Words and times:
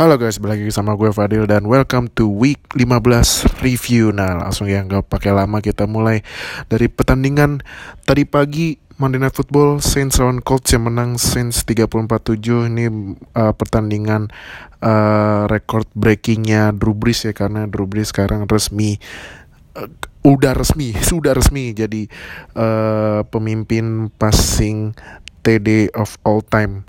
Halo 0.00 0.16
guys, 0.16 0.40
balik 0.40 0.64
lagi 0.64 0.72
sama 0.72 0.96
gue 0.96 1.12
Fadil 1.12 1.44
dan 1.44 1.68
welcome 1.68 2.08
to 2.16 2.24
week 2.24 2.56
15 2.72 3.60
review. 3.60 4.16
Nah, 4.16 4.32
langsung 4.32 4.64
ya 4.64 4.80
nggak 4.80 5.12
pakai 5.12 5.28
lama 5.28 5.60
kita 5.60 5.84
mulai 5.84 6.24
dari 6.72 6.88
pertandingan 6.88 7.60
tadi 8.08 8.24
pagi 8.24 8.80
Monday 8.96 9.20
Night 9.20 9.36
Football 9.36 9.84
Saints 9.84 10.16
lawan 10.16 10.40
Colts 10.40 10.72
yang 10.72 10.88
menang 10.88 11.20
Saints 11.20 11.68
34-7 11.68 12.72
ini 12.72 12.88
uh, 13.36 13.52
pertandingan 13.52 14.32
uh, 14.80 15.44
record 15.52 15.84
breakingnya 15.92 16.72
Drew 16.72 16.96
Brees 16.96 17.28
ya 17.28 17.36
karena 17.36 17.68
Drew 17.68 17.84
Brees 17.84 18.08
sekarang 18.08 18.48
resmi 18.48 18.96
uh, 19.76 19.84
udah 20.24 20.56
resmi 20.56 20.96
sudah 21.12 21.36
resmi 21.36 21.76
jadi 21.76 22.08
uh, 22.56 23.28
pemimpin 23.28 24.08
passing 24.16 24.96
TD 25.44 25.92
of 25.92 26.16
all 26.24 26.40
time 26.40 26.88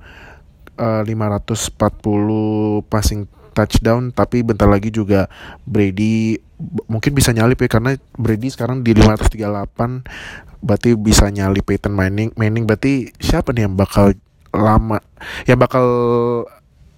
uh, 0.82 1.06
540 1.06 2.90
passing 2.90 3.30
touchdown 3.54 4.10
tapi 4.10 4.42
bentar 4.42 4.66
lagi 4.66 4.90
juga 4.90 5.30
Brady 5.68 6.40
mungkin 6.88 7.12
bisa 7.14 7.36
nyalip 7.36 7.60
ya 7.62 7.70
karena 7.70 7.92
Brady 8.16 8.50
sekarang 8.50 8.82
di 8.82 8.96
538 8.96 10.64
berarti 10.64 10.90
bisa 10.98 11.28
nyalip 11.30 11.68
Peyton 11.68 11.94
Manning 11.94 12.32
Manning 12.34 12.66
berarti 12.66 13.12
siapa 13.20 13.52
nih 13.54 13.70
yang 13.70 13.76
bakal 13.76 14.16
lama 14.52 15.00
yang 15.46 15.60
bakal 15.60 15.86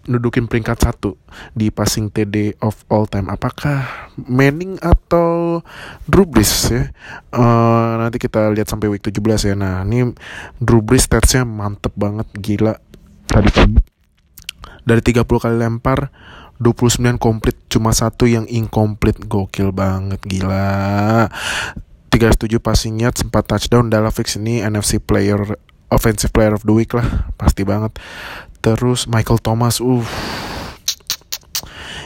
nudukin 0.03 0.52
peringkat 0.52 0.84
satu 0.84 1.16
di 1.55 1.72
passing 1.72 2.11
TD 2.11 2.59
of 2.59 2.75
all 2.91 3.08
time? 3.08 3.31
Apakah 3.31 4.11
Manning 4.20 4.75
atau 4.84 5.63
Drew 6.03 6.27
Brees 6.27 6.67
ya? 6.67 6.91
Uh, 7.31 8.03
nanti 8.03 8.20
kita 8.20 8.52
lihat 8.52 8.67
sampai 8.67 8.91
week 8.91 9.03
17 9.03 9.47
ya. 9.47 9.55
Nah 9.55 9.88
ini 9.88 10.11
Drew 10.59 10.84
Brees 10.84 11.08
statsnya 11.08 11.47
mantep 11.47 11.95
banget 11.95 12.27
gila 12.36 12.75
tadi 13.34 13.50
pagi 13.50 13.73
dari 14.86 15.02
30 15.02 15.26
kali 15.26 15.55
lempar 15.58 16.14
29 16.62 17.18
komplit. 17.18 17.58
Cuma 17.66 17.90
satu 17.92 18.30
yang 18.30 18.46
incomplete 18.46 19.26
gokil 19.26 19.73
banget 19.73 20.22
gila. 20.22 21.28
37 22.14 22.62
passing 22.62 23.02
yards 23.02 23.25
4 23.25 23.34
touchdown. 23.34 23.90
Fix 24.14 24.38
ini 24.38 24.62
NFC 24.62 25.02
player 25.02 25.58
offensive 25.90 26.30
player 26.30 26.53
of 26.53 26.62
the 26.62 26.73
week 26.75 26.94
lah. 26.94 27.34
Pasti 27.42 27.66
banget. 27.66 27.98
Terus 28.62 29.09
Michael 29.09 29.42
Thomas 29.42 29.81
uh. 29.81 30.06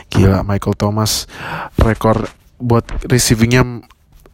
Gila 0.08 0.48
Michael 0.48 0.80
Thomas. 0.80 1.28
Rekor 1.76 2.32
buat 2.58 2.88
receivingnya 3.06 3.86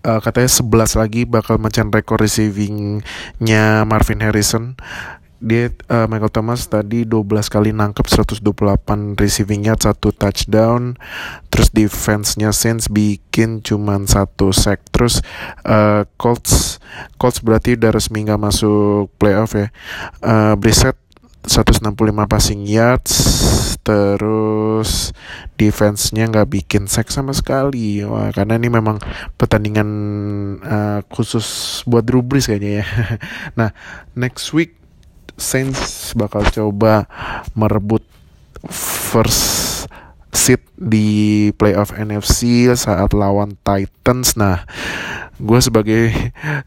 uh, 0.08 0.20
katanya 0.24 0.48
11 0.48 1.02
lagi 1.02 1.22
bakal 1.28 1.60
macam 1.60 1.92
rekor 1.92 2.22
receivingnya 2.24 3.84
Marvin 3.84 4.24
Harrison 4.24 4.80
dia 5.44 5.76
uh, 5.92 6.08
Michael 6.08 6.32
Thomas 6.32 6.72
tadi 6.72 7.04
12 7.04 7.52
kali 7.52 7.76
nangkep 7.76 8.08
128 8.08 9.20
receiving 9.20 9.68
yard 9.68 9.84
satu 9.84 10.16
touchdown. 10.16 10.96
Terus 11.52 11.68
defense-nya 11.76 12.56
Saints 12.56 12.88
bikin 12.88 13.60
cuman 13.60 14.08
satu 14.08 14.56
sack. 14.56 14.88
Terus 14.96 15.20
uh, 15.68 16.08
Colts 16.16 16.80
Colts 17.20 17.44
berarti 17.44 17.76
udah 17.76 17.92
resmi 17.92 18.24
nggak 18.24 18.40
masuk 18.40 19.12
playoff 19.20 19.52
ya. 19.60 19.68
Uh, 20.24 20.56
Brissett 20.56 20.96
165 21.44 21.92
passing 22.32 22.64
yards. 22.64 23.14
Terus 23.84 25.12
defense-nya 25.60 26.32
nggak 26.32 26.56
bikin 26.56 26.88
sack 26.88 27.12
sama 27.12 27.36
sekali. 27.36 28.00
Wah 28.08 28.32
karena 28.32 28.56
ini 28.56 28.72
memang 28.72 28.96
pertandingan 29.36 29.90
uh, 30.64 31.00
khusus 31.12 31.84
buat 31.84 32.08
Drew 32.08 32.24
Brees 32.24 32.48
kayaknya 32.48 32.80
ya. 32.80 32.86
Nah 33.60 33.76
next 34.16 34.56
week 34.56 34.83
Saints 35.36 36.14
bakal 36.14 36.46
coba 36.48 37.10
merebut 37.58 38.06
first 38.70 39.86
seat 40.34 40.66
di 40.76 41.50
playoff 41.56 41.94
NFC 41.94 42.68
saat 42.74 43.14
lawan 43.14 43.56
Titans. 43.62 44.36
Nah, 44.36 44.66
gue 45.38 45.60
sebagai 45.62 46.10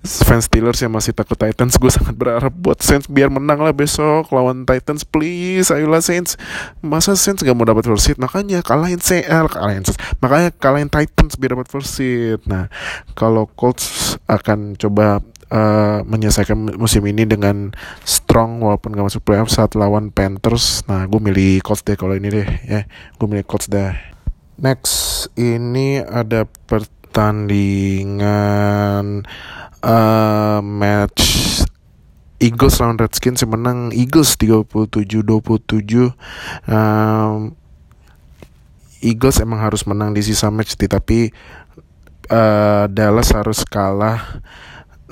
fans 0.03 0.47
Steelers 0.47 0.81
yang 0.81 0.95
masih 0.95 1.13
takut 1.13 1.35
Titans, 1.35 1.75
gue 1.77 1.91
sangat 1.91 2.15
berharap 2.15 2.55
buat 2.55 2.79
Saints 2.81 3.11
biar 3.11 3.29
menang 3.29 3.61
lah 3.61 3.75
besok 3.75 4.31
lawan 4.31 4.63
Titans. 4.65 5.03
Please, 5.03 5.69
ayolah 5.75 6.01
Saints. 6.01 6.39
Masa 6.81 7.19
Saints 7.19 7.43
gak 7.43 7.53
mau 7.53 7.67
dapat 7.67 7.85
first 7.85 8.07
seat? 8.07 8.19
Makanya 8.23 8.63
kalahin 8.63 9.03
CL, 9.03 9.51
kalahin 9.51 9.83
makanya 10.23 10.51
kalahin 10.55 10.89
Titans 10.89 11.35
biar 11.37 11.59
dapat 11.59 11.69
first 11.69 11.99
seat. 11.99 12.41
Nah, 12.47 12.71
kalau 13.19 13.51
Colts 13.51 14.17
akan 14.31 14.79
coba 14.79 15.21
uh, 15.51 16.07
menyelesaikan 16.07 16.79
musim 16.79 17.07
ini 17.07 17.27
dengan 17.27 17.73
strong 18.03 18.61
walaupun 18.63 18.93
gak 18.95 19.05
masuk 19.13 19.25
playoff 19.27 19.51
saat 19.51 19.75
lawan 19.79 20.11
Panthers. 20.11 20.83
Nah, 20.91 21.07
gue 21.07 21.21
milih 21.21 21.61
Colts 21.63 21.83
deh 21.87 21.97
kalau 21.99 22.17
ini 22.19 22.31
deh 22.31 22.47
ya. 22.67 22.87
Gue 23.19 23.29
milih 23.31 23.45
Colts 23.47 23.69
deh. 23.71 23.95
Next 24.57 25.29
ini 25.37 26.01
ada 26.01 26.49
pertandingan 26.67 29.23
uh, 29.85 30.61
match 30.65 31.37
Eagles 32.37 32.77
lawan 32.81 33.01
Redskins 33.01 33.41
yang 33.41 33.57
menang 33.57 33.97
Eagles 33.97 34.37
37-27 34.37 36.13
um, 36.69 37.57
Eagles 39.01 39.41
emang 39.41 39.65
harus 39.65 39.89
menang 39.89 40.13
di 40.13 40.21
sisa 40.21 40.53
match 40.53 40.77
tapi 40.77 41.33
uh, 42.29 42.85
Dallas 42.93 43.33
harus 43.33 43.65
kalah 43.65 44.45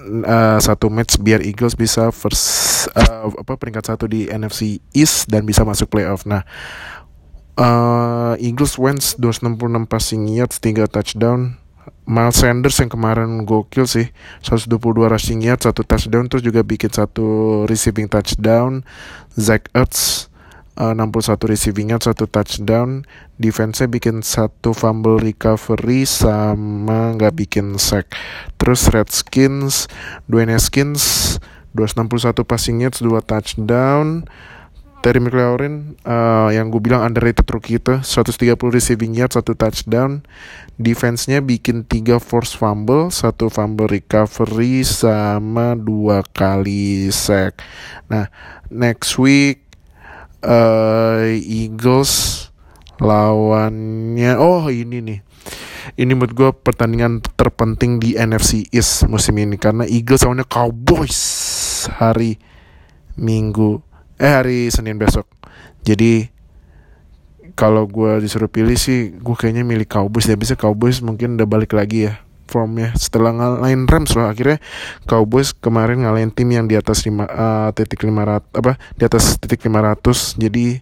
uh, 0.04 0.58
satu 0.60 0.92
match 0.92 1.16
biar 1.18 1.40
Eagles 1.40 1.74
bisa 1.74 2.12
first 2.12 2.44
uh, 2.92 3.32
apa 3.32 3.56
peringkat 3.56 3.84
satu 3.88 4.04
di 4.04 4.28
NFC 4.28 4.78
East 4.92 5.32
dan 5.32 5.48
bisa 5.48 5.64
masuk 5.64 5.88
playoff. 5.90 6.28
Nah, 6.28 6.44
uh, 7.56 8.34
Eagles 8.38 8.76
wins 8.76 9.16
266 9.16 9.88
passing 9.88 10.22
yards, 10.28 10.60
3 10.60 10.86
touchdown. 10.88 11.58
Miles 12.04 12.36
Sanders 12.36 12.76
yang 12.84 12.92
kemarin 12.92 13.48
gokil 13.48 13.88
sih 13.88 14.12
122 14.44 15.08
rushing 15.08 15.40
yards, 15.40 15.64
satu 15.64 15.88
touchdown 15.88 16.28
terus 16.28 16.44
juga 16.44 16.60
bikin 16.60 16.92
satu 16.92 17.64
receiving 17.64 18.08
touchdown. 18.12 18.84
Zach 19.32 19.72
Ertz 19.72 20.28
uh, 20.78 20.94
61 20.94 21.50
receiving 21.50 21.90
yard, 21.94 22.02
satu 22.02 22.26
touchdown. 22.30 23.02
Defense-nya 23.38 23.90
bikin 23.90 24.22
satu 24.22 24.70
fumble 24.74 25.18
recovery 25.18 26.06
sama 26.06 27.14
nggak 27.18 27.34
bikin 27.34 27.78
sack. 27.78 28.14
Terus 28.58 28.86
Redskins, 28.90 29.90
Dwayne 30.30 30.54
Haskins 30.54 31.36
261 31.74 32.46
passing 32.46 32.86
yards, 32.86 33.02
dua 33.02 33.18
touchdown. 33.18 34.26
Terry 35.04 35.20
McLaurin 35.20 36.00
uh, 36.08 36.48
yang 36.48 36.72
gue 36.72 36.80
bilang 36.80 37.04
underrated 37.04 37.44
rookie 37.52 37.76
itu 37.76 38.00
130 38.00 38.56
receiving 38.72 39.12
yard 39.12 39.36
satu 39.36 39.52
touchdown 39.52 40.24
defense-nya 40.80 41.44
bikin 41.44 41.84
tiga 41.84 42.16
force 42.16 42.56
fumble 42.56 43.12
satu 43.12 43.52
fumble 43.52 43.84
recovery 43.84 44.80
sama 44.80 45.76
dua 45.76 46.24
kali 46.24 47.12
sack 47.12 47.60
nah 48.08 48.32
next 48.72 49.20
week 49.20 49.63
uh, 50.44 51.24
Eagles 51.32 52.46
lawannya 53.00 54.36
oh 54.38 54.68
ini 54.70 55.00
nih. 55.00 55.20
Ini 55.94 56.12
menurut 56.16 56.32
gue 56.32 56.50
pertandingan 56.64 57.20
terpenting 57.36 58.00
di 58.00 58.16
NFC 58.16 58.68
East 58.72 59.04
musim 59.08 59.36
ini 59.36 59.60
karena 59.60 59.84
Eagles 59.84 60.24
lawannya 60.24 60.48
Cowboys 60.48 61.20
hari 62.00 62.40
Minggu 63.20 63.80
eh 64.16 64.32
hari 64.32 64.68
Senin 64.70 64.96
besok. 65.00 65.28
Jadi 65.84 66.32
kalau 67.54 67.86
gue 67.86 68.18
disuruh 68.24 68.50
pilih 68.50 68.74
sih 68.74 69.14
gue 69.14 69.36
kayaknya 69.36 69.62
milih 69.62 69.86
Cowboys 69.86 70.26
ya 70.26 70.34
bisa 70.34 70.58
Cowboys 70.58 70.98
mungkin 71.04 71.38
udah 71.38 71.46
balik 71.46 71.76
lagi 71.76 72.10
ya 72.10 72.24
formnya 72.44 72.92
setelah 72.94 73.32
ngalahin 73.32 73.88
Rams 73.88 74.12
loh 74.14 74.28
akhirnya 74.28 74.60
Cowboys 75.08 75.56
kemarin 75.56 76.04
ngalahin 76.04 76.30
tim 76.30 76.48
yang 76.52 76.68
di 76.68 76.76
atas 76.76 77.04
lima 77.08 77.24
uh, 77.26 77.68
titik 77.72 78.04
lima 78.04 78.22
ratus 78.24 78.50
apa 78.54 78.72
di 78.94 79.02
atas 79.04 79.40
titik 79.40 79.64
lima 79.64 79.80
ratus. 79.80 80.36
Jadi 80.36 80.78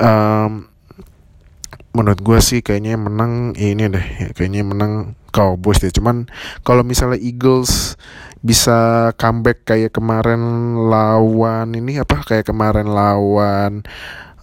um, 0.00 0.66
menurut 1.92 2.20
gue 2.24 2.38
sih 2.40 2.60
kayaknya 2.64 2.96
menang 2.96 3.52
ini 3.60 3.84
deh 3.92 4.06
ya, 4.16 4.28
kayaknya 4.32 4.64
menang 4.64 5.12
Cowboys 5.32 5.80
deh. 5.80 5.92
Cuman 5.92 6.28
kalau 6.64 6.84
misalnya 6.84 7.20
Eagles 7.20 8.00
bisa 8.42 9.12
comeback 9.20 9.68
kayak 9.68 9.94
kemarin 9.94 10.40
lawan 10.88 11.76
ini 11.76 12.00
apa 12.00 12.24
kayak 12.26 12.48
kemarin 12.48 12.90
lawan 12.90 13.86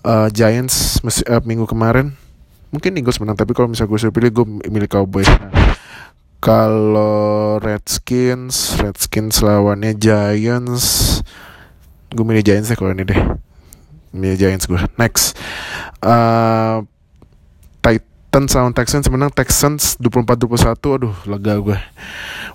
uh, 0.05 0.29
Giants 0.31 1.03
uh, 1.03 1.43
minggu 1.43 1.67
kemarin 1.67 2.13
mungkin 2.69 2.97
Eagles 2.97 3.17
menang. 3.17 3.37
Tapi 3.37 3.51
kalau 3.57 3.69
misalnya 3.69 3.97
gue 3.97 4.13
pilih 4.13 4.31
gue 4.31 4.45
milih 4.69 4.89
Cowboys 4.89 5.29
kalau 6.39 7.59
Redskins, 7.59 8.79
Redskins 8.79 9.43
lawannya 9.43 9.95
Giants. 9.95 11.19
Gue 12.09 12.25
milih 12.25 12.43
Giants 12.43 12.71
ya 12.71 12.75
kalau 12.79 12.95
ini 12.95 13.03
deh. 13.03 13.19
Milih 14.15 14.39
Giants 14.39 14.65
gue. 14.65 14.79
Next. 14.95 15.35
Uh, 15.99 16.87
Titans 18.29 18.53
sama 18.53 18.69
Texans 18.71 19.09
menang 19.09 19.33
Texans 19.33 19.97
24-21 19.97 20.77
Aduh 21.01 21.17
lega 21.25 21.57
gue 21.57 21.79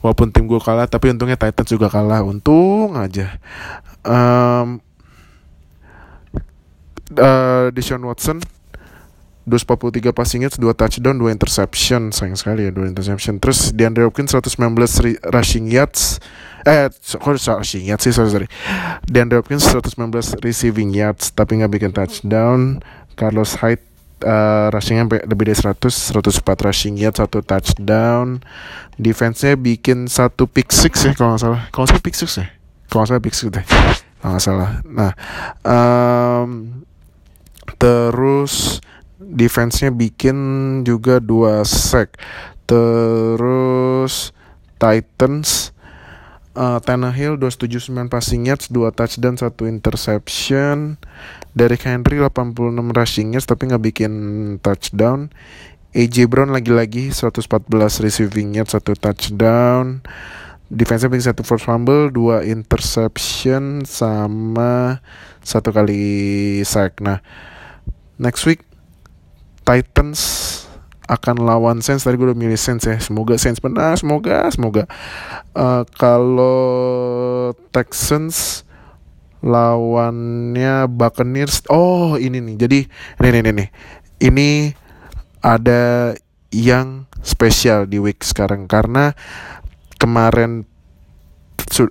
Walaupun 0.07 0.31
tim 0.31 0.47
gue 0.47 0.63
kalah 0.63 0.87
Tapi 0.87 1.11
untungnya 1.11 1.35
Titans 1.35 1.67
juga 1.67 1.91
kalah 1.91 2.23
Untung 2.23 2.95
aja 2.95 3.37
um, 4.07 4.79
uh, 7.19 7.75
Deshaun 7.75 8.07
Watson 8.07 8.39
243 9.45 10.17
passing 10.17 10.41
yards, 10.45 10.57
2 10.57 10.73
touchdown, 10.73 11.17
2 11.21 11.29
interception. 11.29 12.13
Sayang 12.13 12.37
sekali 12.41 12.69
ya 12.69 12.73
2 12.73 12.91
interception. 12.91 13.37
Terus 13.41 13.77
DeAndre 13.77 14.09
Hopkins 14.09 14.33
119 14.33 15.21
rushing 15.31 15.69
yards. 15.69 16.21
Eh, 16.65 16.89
kok 16.89 17.37
rushing 17.37 17.85
yards 17.85 18.09
sih, 18.09 18.13
sorry, 18.17 18.33
sorry. 18.33 18.49
DeAndre 19.05 19.45
Hopkins 19.45 19.69
119 19.69 20.41
receiving 20.41 20.97
yards, 20.97 21.29
tapi 21.37 21.61
nggak 21.61 21.73
bikin 21.73 21.93
touchdown. 21.93 22.81
Carlos 23.15 23.61
Hyde 23.61 23.85
uh, 24.25 24.73
rushingnya 24.73 25.07
lebih 25.29 25.53
dari 25.53 25.59
100 25.59 26.15
104 26.17 26.67
rushing 26.67 26.95
yards 26.99 27.21
satu 27.21 27.45
touchdown 27.45 28.41
defense-nya 28.97 29.55
bikin 29.55 30.09
satu 30.09 30.49
pick 30.49 30.73
six 30.73 31.05
ya 31.05 31.13
kalau 31.15 31.35
nggak 31.35 31.43
salah 31.43 31.63
kalau 31.71 31.85
nggak 31.85 31.93
salah 31.95 32.05
pick 32.05 32.17
six 32.17 32.31
ya 32.41 32.47
kalau 32.89 32.99
nggak 33.05 33.11
salah 33.13 33.23
pick 33.23 33.35
six 33.37 33.47
deh 33.53 33.65
kalau 34.19 34.31
nggak 34.35 34.45
salah 34.45 34.71
nah 34.87 35.13
um, 35.63 36.51
terus 37.77 38.81
defense-nya 39.33 39.95
bikin 39.95 40.37
juga 40.85 41.21
dua 41.21 41.65
sack 41.65 42.21
terus 42.65 44.33
Titans 44.81 45.75
uh, 46.55 46.79
Tannehill 46.81 47.37
279 47.39 48.09
passing 48.09 48.47
yards, 48.49 48.71
2 48.71 48.95
touchdown, 48.95 49.35
1 49.37 49.69
interception. 49.69 50.97
Derrick 51.55 51.87
Henry 51.87 52.19
86 52.19 52.99
rushing 52.99 53.29
yards 53.39 53.47
tapi 53.47 53.71
nggak 53.71 53.85
bikin 53.85 54.13
touchdown. 54.59 55.31
AJ 55.95 56.27
Brown 56.27 56.51
lagi-lagi 56.51 57.15
114 57.15 58.03
receiving 58.03 58.59
yards, 58.59 58.75
1 58.75 58.99
touchdown. 58.99 60.03
Defensive 60.73 61.13
bikin 61.13 61.31
satu 61.31 61.47
force 61.47 61.63
fumble, 61.63 62.11
dua 62.11 62.43
interception 62.43 63.87
sama 63.87 64.99
satu 65.45 65.71
kali 65.71 66.59
sack. 66.67 66.99
Nah, 66.99 67.23
next 68.19 68.43
week 68.49 68.67
Titans 69.65 70.21
akan 71.05 71.45
lawan 71.45 71.85
Saints. 71.85 72.05
Tadi 72.05 72.17
gue 72.17 72.33
udah 72.33 72.39
milih 72.39 72.57
Saints 72.57 72.89
ya. 72.89 72.97
Semoga 73.01 73.37
Saints 73.37 73.61
menang 73.61 73.97
semoga 73.97 74.49
semoga. 74.53 74.85
Uh, 75.53 75.85
kalau 75.97 77.53
Texans 77.73 78.65
lawannya 79.45 80.89
Buccaneers. 80.89 81.65
Oh 81.69 82.17
ini 82.17 82.41
nih. 82.41 82.57
Jadi 82.57 82.79
ini 83.21 83.39
ini 83.41 83.51
ini 83.53 83.67
ini 84.25 84.49
ada 85.45 86.15
yang 86.49 87.05
spesial 87.21 87.85
di 87.85 88.01
week 88.01 88.25
sekarang 88.25 88.65
karena 88.65 89.13
kemarin 90.01 90.65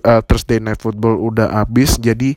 uh, 0.02 0.22
Thursday 0.26 0.58
Night 0.58 0.82
Football 0.82 1.22
udah 1.22 1.62
habis. 1.62 1.98
Jadi 2.02 2.34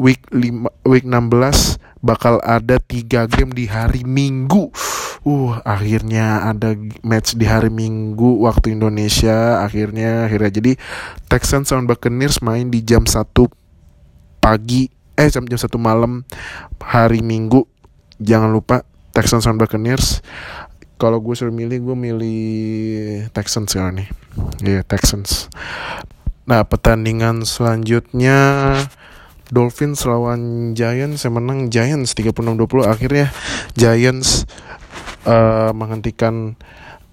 week 0.00 0.24
5 0.32 0.88
week 0.88 1.04
16 1.04 1.76
bakal 2.00 2.38
ada 2.46 2.78
tiga 2.78 3.26
game 3.26 3.52
di 3.52 3.66
hari 3.66 4.06
Minggu. 4.06 4.70
Uh 5.26 5.58
akhirnya 5.66 6.46
ada 6.46 6.78
match 7.02 7.34
di 7.34 7.44
hari 7.44 7.68
Minggu 7.68 8.46
waktu 8.46 8.78
Indonesia 8.78 9.62
akhirnya 9.62 10.30
akhirnya. 10.30 10.50
Jadi 10.62 10.72
Texans 11.26 11.68
sama 11.68 11.90
Buccaneers 11.90 12.40
main 12.40 12.70
di 12.70 12.80
jam 12.86 13.04
1 13.04 13.26
pagi 14.38 14.88
eh 15.18 15.28
jam 15.28 15.44
jam 15.44 15.58
1 15.58 15.68
malam 15.76 16.22
hari 16.78 17.20
Minggu. 17.20 17.66
Jangan 18.22 18.50
lupa 18.54 18.86
Texans 19.10 19.44
sama 19.44 19.66
Buccaneers. 19.66 20.22
Kalau 20.98 21.22
gue 21.22 21.34
suruh 21.34 21.54
milih 21.54 21.78
gue 21.82 21.96
milih 21.98 22.42
Texans 23.30 23.70
sekarang 23.70 24.02
nih. 24.02 24.08
Ya 24.62 24.70
yeah, 24.78 24.82
Texans. 24.82 25.46
Nah 26.46 26.66
pertandingan 26.66 27.46
selanjutnya 27.46 28.38
Dolphins 29.48 30.04
lawan 30.04 30.72
Giants 30.76 31.24
yang 31.24 31.40
menang 31.40 31.72
Giants 31.72 32.12
36-20 32.12 32.84
akhirnya 32.84 33.32
Giants 33.74 34.44
uh, 35.24 35.72
menghentikan 35.72 36.56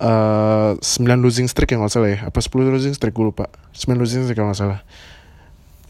uh, 0.04 0.76
eh, 0.76 1.00
9 1.00 1.24
losing 1.24 1.48
streak 1.48 1.76
yang 1.76 1.84
nggak 1.84 1.94
salah 1.94 2.10
ya. 2.12 2.20
Apa 2.28 2.40
10 2.44 2.52
losing 2.68 2.94
streak? 2.96 3.16
Gue 3.16 3.32
lupa. 3.32 3.48
9 3.72 3.96
losing 3.96 4.28
streak 4.28 4.36
kalau 4.36 4.52
nggak 4.52 4.60
salah. 4.60 4.80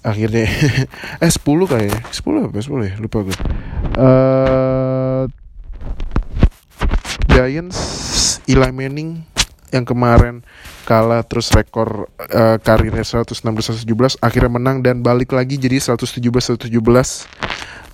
Akhirnya 0.06 0.46
eh 1.26 1.32
10 1.32 1.42
kayaknya. 1.42 2.02
10 2.14 2.46
apa? 2.46 2.58
10 2.62 2.90
ya? 2.90 2.94
Lupa 3.02 3.18
gue 3.26 3.36
uh, 3.98 5.24
Giants 7.32 7.80
Eli 8.48 8.72
Manning 8.72 9.35
yang 9.76 9.84
kemarin 9.84 10.42
kalah 10.88 11.22
terus 11.28 11.52
rekor 11.52 12.08
uh, 12.32 12.58
karirnya 12.64 13.04
116 13.04 13.44
117 13.44 14.24
akhirnya 14.24 14.52
menang 14.52 14.80
dan 14.80 15.04
balik 15.04 15.36
lagi 15.36 15.60
jadi 15.60 15.78
117 15.78 16.24
117 16.24 16.72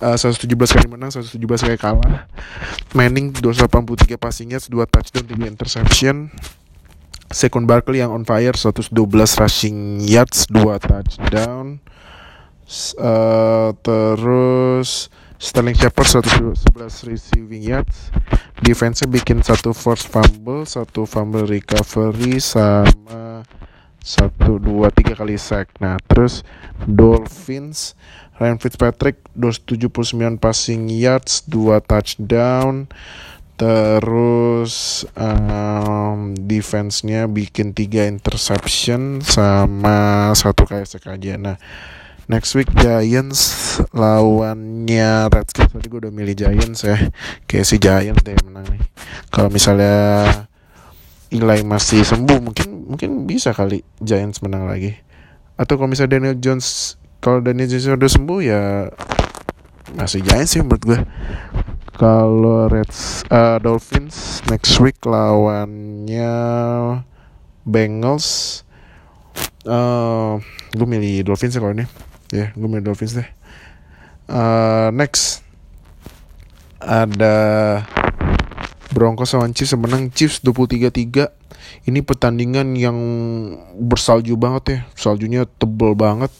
uh, 0.02 0.16
117 0.18 0.50
kali 0.50 0.86
menang 0.90 1.14
117 1.14 1.38
kali 1.38 1.78
kalah. 1.78 2.26
Manning 2.92 3.30
283 3.30 4.18
passing 4.18 4.50
yards 4.52 4.66
2 4.66 4.82
touchdown 4.90 5.24
3 5.30 5.46
interception. 5.46 6.16
Second 7.32 7.64
Barkley 7.64 8.04
yang 8.04 8.12
on 8.12 8.28
fire 8.28 8.52
112 8.52 8.92
rushing 9.40 10.02
yards 10.04 10.44
2 10.50 10.58
touchdown. 10.82 11.80
Uh, 12.96 13.72
terus 13.84 15.08
Sterling 15.42 15.74
Shepard 15.74 16.06
111 16.06 17.10
receiving 17.10 17.66
yards. 17.66 18.14
Defense 18.62 19.02
bikin 19.10 19.42
satu 19.42 19.74
force 19.74 20.06
fumble 20.06 20.62
satu 20.62 21.02
fumble 21.02 21.50
recovery 21.50 22.38
sama 22.38 23.42
satu 23.98 24.62
dua 24.62 24.94
tiga 24.94 25.18
kali 25.18 25.34
sack. 25.34 25.66
Nah 25.82 25.98
terus 26.06 26.46
Dolphins 26.86 27.98
Ryan 28.38 28.62
Fitzpatrick 28.62 29.18
279 29.34 30.38
passing 30.38 30.86
yards 30.86 31.42
dua 31.50 31.82
touchdown. 31.82 32.86
Terus 33.58 35.02
um, 35.18 36.38
defense-nya 36.38 37.26
bikin 37.26 37.74
tiga 37.74 38.06
interception 38.06 39.18
sama 39.26 40.30
satu 40.38 40.70
kayak 40.70 40.86
sack 40.86 41.10
aja. 41.10 41.34
Nah 41.34 41.58
Next 42.30 42.54
week 42.54 42.70
Giants 42.78 43.42
lawannya 43.90 45.26
Redskins. 45.26 45.74
Tadi 45.74 45.86
gue 45.90 46.00
udah 46.06 46.14
milih 46.14 46.38
Giants 46.38 46.86
ya. 46.86 46.94
Kayak 47.50 47.66
si 47.66 47.76
Giants 47.82 48.22
deh 48.22 48.38
menang 48.46 48.66
nih. 48.70 48.82
Kalau 49.34 49.50
misalnya 49.50 49.94
Eli 51.34 51.66
masih 51.66 52.06
sembuh 52.06 52.38
mungkin 52.38 52.86
mungkin 52.86 53.26
bisa 53.26 53.50
kali 53.50 53.82
Giants 53.98 54.38
menang 54.38 54.70
lagi. 54.70 54.94
Atau 55.58 55.80
kalau 55.80 55.90
misalnya 55.90 56.20
Daniel 56.20 56.38
Jones 56.38 56.94
kalau 57.18 57.42
Daniel 57.42 57.66
Jones 57.66 57.90
udah 57.90 58.10
sembuh 58.10 58.40
ya 58.44 58.62
masih 59.98 60.22
Giants 60.22 60.54
sih 60.54 60.62
menurut 60.62 60.84
gue 60.86 61.00
kalau 61.98 62.70
Reds 62.70 63.26
uh, 63.34 63.58
Dolphins 63.58 64.46
next 64.46 64.78
week 64.78 65.02
lawannya 65.02 66.34
Bengals. 67.66 68.62
Uh, 69.62 70.38
gue 70.74 70.86
milih 70.86 71.26
Dolphins 71.26 71.54
ya 71.54 71.62
kalau 71.62 71.74
ini 71.74 71.86
ya 72.32 72.48
yeah, 72.48 72.48
gue 72.56 72.68
main 72.68 72.80
Dolphins 72.80 73.12
deh. 73.12 73.28
Uh, 74.26 74.88
next. 74.96 75.44
Ada 76.82 77.36
Broncos 78.90 79.30
sama 79.30 79.46
Chiefs 79.54 79.76
menang. 79.78 80.10
Chiefs 80.10 80.42
23-3 80.42 81.86
ini 81.86 82.00
pertandingan 82.02 82.74
yang 82.74 82.98
bersalju 83.76 84.34
banget 84.40 84.64
ya. 84.66 84.78
Saljunya 84.96 85.44
tebel 85.46 85.94
banget. 85.94 86.32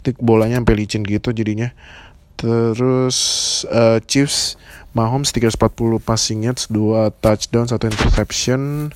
Itu 0.00 0.16
bolanya 0.18 0.58
sampai 0.58 0.74
licin 0.80 1.06
gitu 1.06 1.30
jadinya. 1.30 1.70
Terus 2.34 3.16
uh, 3.70 4.02
Chiefs 4.02 4.58
Mahomes 4.94 5.34
340 5.34 5.98
passing 6.02 6.46
yards 6.46 6.70
2 6.70 7.10
touchdown 7.18 7.66
1 7.66 7.78
interception 7.82 8.90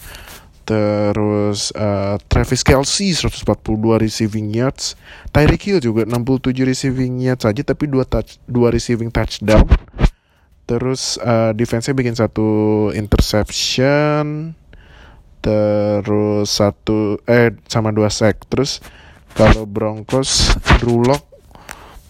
Terus 0.69 1.73
uh, 1.73 2.21
Travis 2.29 2.61
Kelsey 2.61 3.17
142 3.17 4.05
receiving 4.05 4.53
yards. 4.53 5.01
Tyreek 5.33 5.65
Hill 5.65 5.81
juga 5.81 6.05
67 6.05 6.53
receiving 6.61 7.25
yards 7.25 7.49
saja 7.49 7.65
tapi 7.65 7.89
2 7.89 8.05
touch 8.05 8.37
2 8.45 8.77
receiving 8.77 9.09
touchdown. 9.09 9.65
Terus 10.69 11.17
uh, 11.25 11.57
defense-nya 11.57 11.97
bikin 11.97 12.13
satu 12.13 12.49
interception. 12.93 14.53
Terus 15.41 16.53
satu 16.53 17.17
eh 17.25 17.57
sama 17.65 17.89
dua 17.89 18.13
sack. 18.13 18.45
Terus 18.53 18.85
kalau 19.33 19.65
Broncos 19.65 20.53
Drew 20.77 21.01
Lock 21.01 21.25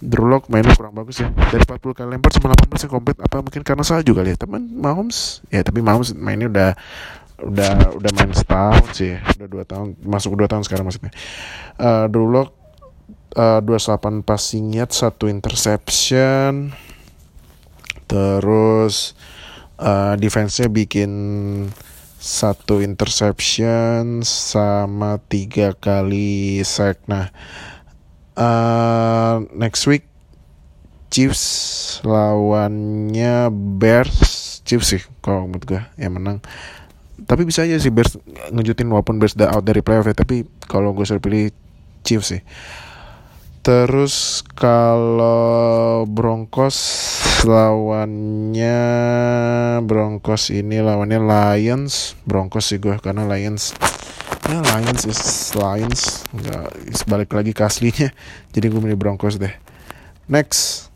Drew 0.02 0.26
Lock 0.26 0.50
mainnya 0.50 0.74
kurang 0.74 0.98
bagus 0.98 1.22
ya. 1.22 1.30
Dari 1.30 1.62
40 1.62 1.94
kali 1.94 2.08
lempar 2.10 2.34
cuma 2.34 2.50
18 2.50 2.86
yang 2.86 2.90
komplit. 2.90 3.16
Apa 3.22 3.38
mungkin 3.38 3.62
karena 3.62 3.86
salju 3.86 4.18
kali 4.18 4.34
ya. 4.34 4.36
Teman 4.38 4.66
Mahomes 4.66 5.46
ya 5.54 5.62
tapi 5.62 5.78
Mahomes 5.78 6.10
mainnya 6.18 6.50
udah 6.50 6.70
udah 7.38 7.94
udah 7.94 8.10
main 8.18 8.34
setahun 8.34 8.86
sih 8.98 9.14
udah 9.14 9.48
dua 9.48 9.62
tahun 9.62 9.94
masuk 10.02 10.34
dua 10.34 10.50
tahun 10.50 10.66
sekarang 10.66 10.90
maksudnya. 10.90 11.14
Uh, 11.78 12.10
dulu 12.10 12.50
uh, 13.38 13.60
28 13.62 14.26
passing 14.26 14.74
yards 14.74 14.98
satu 14.98 15.30
interception 15.30 16.74
terus 18.08 19.12
uh, 19.78 20.16
defense-nya 20.16 20.72
bikin 20.72 21.12
satu 22.18 22.82
interception 22.82 24.26
sama 24.26 25.22
tiga 25.30 25.76
kali 25.78 26.58
sack. 26.66 26.98
Nah 27.06 27.30
uh, 28.34 29.44
next 29.54 29.86
week 29.86 30.08
Chiefs 31.08 31.44
lawannya 32.04 33.48
Bears 33.52 34.60
Chiefs 34.66 34.92
sih 34.92 35.02
kalau 35.24 35.48
menurut 35.48 35.64
gue 35.64 35.82
yang 35.96 36.18
menang 36.18 36.42
tapi 37.28 37.44
bisa 37.44 37.68
aja 37.68 37.76
sih 37.76 37.92
Bears 37.92 38.16
ngejutin 38.48 38.88
walaupun 38.88 39.20
Bears 39.20 39.36
udah 39.36 39.52
out 39.52 39.68
dari 39.68 39.84
playoff 39.84 40.08
ya 40.08 40.16
tapi 40.16 40.48
kalau 40.64 40.96
gue 40.96 41.04
suruh 41.04 41.20
pilih 41.20 41.52
Chiefs 42.00 42.32
sih. 42.32 42.40
Terus 43.60 44.40
kalau 44.56 46.08
Broncos 46.08 46.80
lawannya 47.44 48.80
Broncos 49.84 50.48
ini 50.48 50.80
lawannya 50.80 51.20
Lions. 51.20 52.16
Broncos 52.24 52.72
sih 52.72 52.80
gue 52.80 52.96
karena 52.96 53.28
Lions 53.28 53.76
ya 54.48 54.64
Lions 54.64 55.04
is 55.04 55.52
Lions. 55.52 56.24
Nggak 56.32 56.64
balik 57.04 57.30
lagi 57.36 57.52
ke 57.52 57.60
aslinya. 57.60 58.08
Jadi 58.56 58.72
gue 58.72 58.80
milih 58.80 58.96
Broncos 58.96 59.36
deh. 59.36 59.52
Next. 60.32 60.88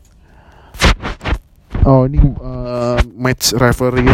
Oh 1.85 2.09
ini 2.09 2.17
uh, 2.41 2.97
match 3.13 3.53
rivalry 3.53 4.09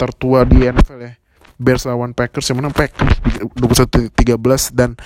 tertua 0.00 0.48
di 0.48 0.64
NFL 0.64 1.00
ya 1.04 1.19
Bears 1.60 1.84
lawan 1.84 2.16
Packers 2.16 2.48
yang 2.48 2.64
menang 2.64 2.72
Packers 2.72 3.20
21-13 3.52 4.16
dan 4.72 4.96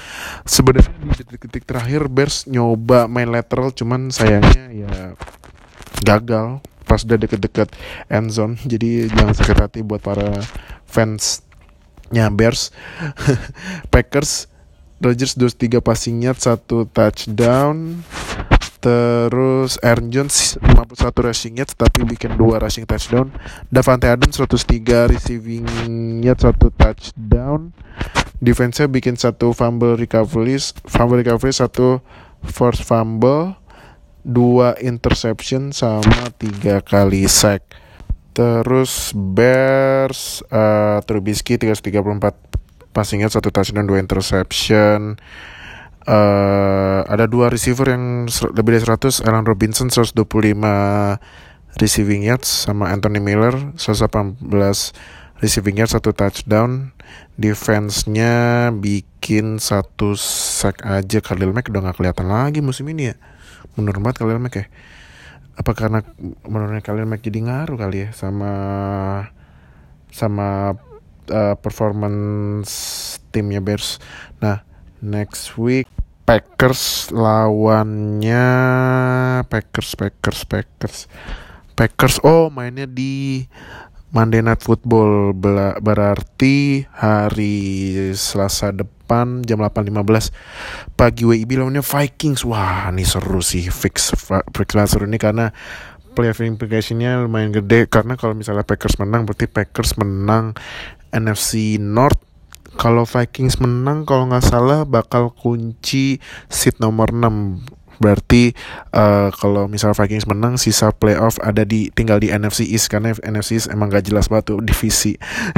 sebenarnya 0.47 0.95
di 1.03 1.11
detik-detik 1.11 1.67
terakhir 1.67 2.07
Bears 2.07 2.47
nyoba 2.47 3.11
main 3.11 3.27
lateral 3.27 3.75
cuman 3.75 4.15
sayangnya 4.15 4.71
ya 4.71 4.95
gagal 6.07 6.63
pas 6.87 7.03
udah 7.03 7.19
deket-deket 7.19 7.75
end 8.07 8.31
zone. 8.31 8.55
Jadi 8.63 9.11
jangan 9.11 9.35
sakit 9.35 9.57
hati 9.59 9.81
buat 9.83 9.99
para 9.99 10.31
fans 10.87 11.43
nya 12.15 12.31
Bears. 12.31 12.71
Packers 13.93 14.47
Rodgers 15.03 15.35
23 15.35 15.83
passing 15.83 16.23
yard 16.23 16.39
satu 16.39 16.87
touchdown 16.87 18.01
Terus 18.85 19.81
Aaron 19.81 20.13
Jones 20.13 20.61
51 20.61 21.25
rushing 21.25 21.57
yards 21.57 21.73
tapi 21.73 22.05
bikin 22.05 22.37
dua 22.37 22.61
rushing 22.61 22.85
touchdown. 22.85 23.33
Davante 23.73 24.13
Adams 24.13 24.37
103 24.37 25.09
receiving 25.09 25.65
yards 26.21 26.45
satu 26.45 26.69
touchdown. 26.77 27.73
Defense-nya 28.45 28.93
bikin 28.93 29.17
satu 29.17 29.57
fumble 29.57 29.97
recovery, 29.97 30.61
fumble 30.85 31.17
recovery 31.17 31.57
satu 31.57 32.05
force 32.45 32.85
fumble, 32.85 33.57
dua 34.21 34.77
interception 34.77 35.73
sama 35.73 36.29
tiga 36.37 36.85
kali 36.85 37.25
sack. 37.25 37.65
Terus 38.37 39.17
Bears 39.17 40.45
uh, 40.53 41.01
Trubisky 41.09 41.57
334 41.57 42.93
passing 42.93 43.25
yards 43.25 43.33
satu 43.33 43.49
touchdown 43.49 43.89
dua 43.89 43.97
interception 43.97 45.17
uh, 46.09 47.01
ada 47.09 47.25
dua 47.29 47.49
receiver 47.53 47.89
yang 47.89 48.29
lebih 48.29 48.81
dari 48.81 48.85
100 48.85 49.25
Allen 49.25 49.45
Robinson 49.45 49.89
125 49.89 50.17
receiving 51.81 52.23
yards 52.23 52.71
sama 52.71 52.95
Anthony 52.95 53.19
Miller 53.19 53.75
118 53.77 54.47
receiving 55.43 55.77
yards 55.81 55.93
satu 55.97 56.17
touchdown. 56.17 56.95
Defense-nya 57.35 58.71
bikin 58.71 59.59
satu 59.59 60.15
sack 60.17 60.87
aja. 60.87 61.19
Khalil 61.19 61.51
Mack 61.51 61.67
udah 61.67 61.91
gak 61.91 61.99
kelihatan 61.99 62.31
lagi 62.31 62.63
musim 62.63 62.87
ini 62.89 63.11
ya. 63.11 63.17
Menurut 63.75 63.99
banget 64.01 64.23
Khalil 64.23 64.39
Mack 64.39 64.55
ya. 64.55 64.67
Apa 65.59 65.75
karena 65.75 66.03
menurutnya 66.47 66.83
Khalil 66.83 67.07
Mack 67.11 67.27
jadi 67.27 67.43
ngaruh 67.43 67.79
kali 67.79 68.07
ya 68.07 68.09
sama 68.15 68.53
sama 70.15 70.79
uh, 71.29 71.55
performance 71.59 72.73
timnya 73.35 73.59
Bears? 73.59 73.99
Nah 74.39 74.63
next 75.05 75.61
week 75.61 75.85
Packers 76.25 77.13
lawannya 77.13 78.49
Packers 79.45 79.93
Packers 79.93 80.41
Packers. 80.49 80.97
Packers 81.77 82.17
oh 82.25 82.49
mainnya 82.49 82.89
di 82.89 83.45
Monday 84.09 84.41
Night 84.41 84.65
Football. 84.65 85.37
Berarti 85.85 86.89
hari 86.97 87.93
Selasa 88.17 88.73
depan 88.73 89.45
jam 89.45 89.61
8.15 89.61 90.97
pagi 90.97 91.29
WIB 91.29 91.61
lawannya 91.61 91.85
Vikings. 91.85 92.41
Wah 92.49 92.89
ini 92.89 93.05
seru 93.05 93.45
sih 93.45 93.69
fix 93.69 94.17
fix 94.57 94.69
seru 94.89 95.05
ini 95.05 95.21
karena 95.21 95.53
playoff 96.17 96.41
implicationnya 96.41 97.21
lumayan 97.21 97.53
gede. 97.53 97.85
Karena 97.85 98.17
kalau 98.17 98.33
misalnya 98.33 98.65
Packers 98.65 98.97
menang 98.97 99.29
berarti 99.29 99.45
Packers 99.45 100.01
menang 100.01 100.57
NFC 101.13 101.77
North 101.77 102.34
kalau 102.75 103.07
Vikings 103.07 103.63
menang 103.63 104.03
kalau 104.05 104.29
nggak 104.31 104.45
salah 104.45 104.83
bakal 104.85 105.31
kunci 105.35 106.19
seat 106.51 106.79
nomor 106.83 107.15
6 107.15 107.85
berarti 107.99 108.55
uh, 108.95 109.31
kalau 109.35 109.71
misal 109.71 109.95
Vikings 109.95 110.27
menang 110.27 110.59
sisa 110.59 110.91
playoff 110.91 111.39
ada 111.43 111.63
di 111.63 111.91
tinggal 111.95 112.19
di 112.19 112.31
NFC 112.31 112.67
East 112.67 112.91
karena 112.91 113.15
NFC 113.15 113.59
East 113.59 113.69
emang 113.71 113.91
gak 113.91 114.07
jelas 114.11 114.27
batu 114.27 114.59
divisi. 114.59 115.15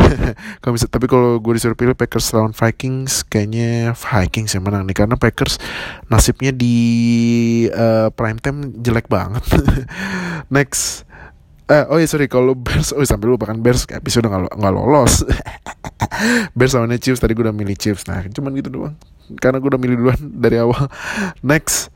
Kalau 0.62 0.72
misal 0.74 0.88
tapi 0.92 1.06
kalau 1.08 1.38
gue 1.40 1.52
disuruh 1.56 1.78
pilih 1.78 1.96
Packers 1.96 2.32
lawan 2.34 2.52
Vikings 2.52 3.26
kayaknya 3.26 3.94
Vikings 3.94 4.52
yang 4.56 4.64
menang 4.66 4.84
nih. 4.88 4.96
Karena 4.96 5.16
Packers 5.16 5.58
nasibnya 6.10 6.52
di 6.52 6.76
uh, 7.70 8.12
prime 8.12 8.38
time 8.40 8.74
jelek 8.82 9.06
banget. 9.08 9.42
Next 10.54 11.06
Eh, 11.66 11.82
oh 11.90 11.98
iya 11.98 12.06
sorry 12.06 12.30
kalau 12.30 12.54
Bears, 12.54 12.94
oh 12.94 13.02
sampai 13.02 13.26
lupa 13.26 13.50
kan 13.50 13.58
Bears 13.58 13.90
episode 13.90 14.30
nggak 14.30 14.54
nggak 14.54 14.72
lolos. 14.74 15.26
Bears 16.56 16.78
sama 16.78 16.94
Chiefs 16.94 17.18
tadi 17.18 17.34
gue 17.34 17.42
udah 17.42 17.56
milih 17.56 17.74
Chiefs. 17.74 18.06
Nah 18.06 18.22
cuman 18.30 18.54
gitu 18.54 18.70
doang. 18.70 18.94
Karena 19.42 19.58
gue 19.58 19.74
udah 19.74 19.80
milih 19.82 19.96
duluan 19.98 20.20
dari 20.46 20.62
awal. 20.62 20.86
Next 21.42 21.90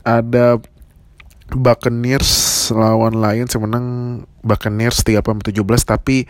ada 0.00 0.56
Buccaneers 1.52 2.32
lawan 2.72 3.20
Lions 3.20 3.52
yang 3.52 3.68
menang 3.68 3.86
Buccaneers 4.40 5.04
3 5.04 5.20
17 5.20 5.52
tapi 5.84 6.24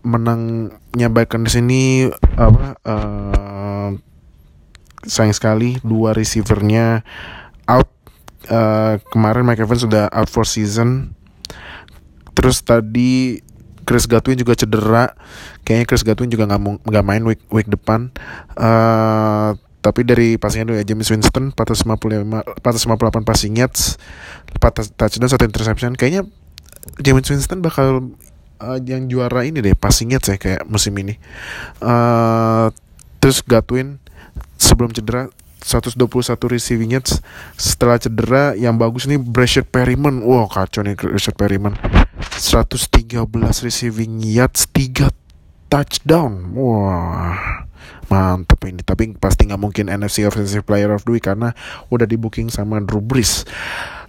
menangnya 0.00 1.12
Buccaneers 1.12 1.60
ini 1.60 2.08
apa 2.40 2.80
uh, 2.88 3.90
sayang 5.04 5.36
sekali 5.36 5.76
dua 5.84 6.16
receivernya 6.16 7.04
out 7.68 7.92
uh, 8.48 8.96
kemarin 9.12 9.44
Mike 9.44 9.60
Evans 9.60 9.84
sudah 9.84 10.08
out 10.08 10.32
for 10.32 10.48
season 10.48 11.17
Terus 12.38 12.62
tadi 12.62 13.42
Chris 13.82 14.06
Gatwin 14.06 14.38
juga 14.38 14.54
cedera. 14.54 15.10
Kayaknya 15.66 15.86
Chris 15.90 16.06
Gatwin 16.06 16.30
juga 16.30 16.46
nggak 16.46 16.86
nggak 16.86 17.04
main 17.04 17.22
week 17.26 17.42
week 17.50 17.66
depan. 17.66 18.14
Uh, 18.54 19.58
tapi 19.78 20.02
dari 20.02 20.36
passingnya 20.36 20.74
dulu 20.74 20.76
ya 20.82 20.86
James 20.86 21.08
Winston 21.08 21.54
455 21.54 22.60
458 22.60 23.24
passing 23.24 23.54
yards 23.56 23.96
4 24.58 24.98
touchdown 24.98 25.30
satu 25.30 25.46
interception 25.46 25.94
kayaknya 25.94 26.26
James 26.98 27.24
Winston 27.30 27.62
bakal 27.62 28.10
uh, 28.58 28.78
yang 28.82 29.06
juara 29.06 29.46
ini 29.46 29.62
deh 29.62 29.78
passing 29.78 30.10
yards 30.10 30.28
ya 30.28 30.36
kayak 30.36 30.66
musim 30.66 30.92
ini 30.98 31.16
uh, 31.80 32.74
terus 33.22 33.40
Gatwin 33.46 34.02
sebelum 34.58 34.90
cedera 34.90 35.30
121 35.62 36.38
receiving 36.48 36.94
yards 36.94 37.20
setelah 37.58 37.98
cedera. 37.98 38.54
Yang 38.54 38.74
bagus 38.78 39.02
nih 39.10 39.20
Brashad 39.20 39.66
Perryman. 39.68 40.22
Wow 40.22 40.46
kacau 40.48 40.86
nih 40.86 40.94
Brashad 40.94 41.34
Perryman. 41.34 41.74
113 42.38 43.14
receiving 43.62 44.22
yards 44.22 44.70
3 44.70 45.10
touchdown. 45.68 46.54
Wah 46.56 47.68
mantep 48.08 48.58
ini. 48.66 48.80
Tapi 48.82 49.14
pasti 49.16 49.46
nggak 49.48 49.60
mungkin 49.60 49.92
NFC 49.92 50.24
Offensive 50.24 50.64
Player 50.64 50.90
of 50.90 51.04
the 51.04 51.12
Week 51.14 51.24
karena 51.24 51.52
udah 51.92 52.08
di 52.08 52.16
booking 52.16 52.48
sama 52.48 52.80
Drew 52.82 53.04
Brees. 53.04 53.44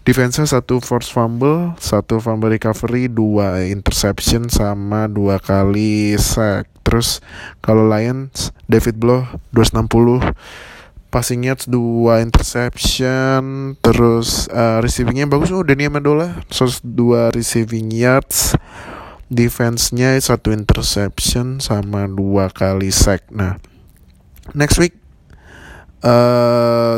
Defense 0.08 0.42
satu 0.42 0.80
force 0.80 1.12
fumble 1.12 1.76
satu 1.78 2.24
fumble 2.24 2.50
recovery 2.50 3.12
dua 3.12 3.68
interception 3.68 4.48
sama 4.48 5.06
dua 5.12 5.38
kali 5.38 6.16
sack. 6.18 6.72
Terus 6.82 7.22
kalau 7.62 7.86
Lions 7.86 8.56
David 8.66 8.98
Blow 8.98 9.28
260 9.54 10.34
passing 11.10 11.42
yards 11.46 11.66
dua 11.66 12.22
interception 12.22 13.74
terus 13.82 14.46
uh, 14.54 14.78
receivingnya 14.80 15.26
bagus 15.26 15.50
oh 15.50 15.66
Dani 15.66 15.90
Amendola 15.90 16.46
terus 16.48 16.80
dua 16.86 17.34
receiving 17.34 17.90
yards. 17.90 18.54
Defense-nya 19.30 20.18
satu 20.18 20.50
interception 20.50 21.62
sama 21.62 22.10
dua 22.10 22.50
kali 22.50 22.90
sack. 22.90 23.30
Nah 23.30 23.62
next 24.58 24.82
week 24.82 24.98
uh, 26.02 26.98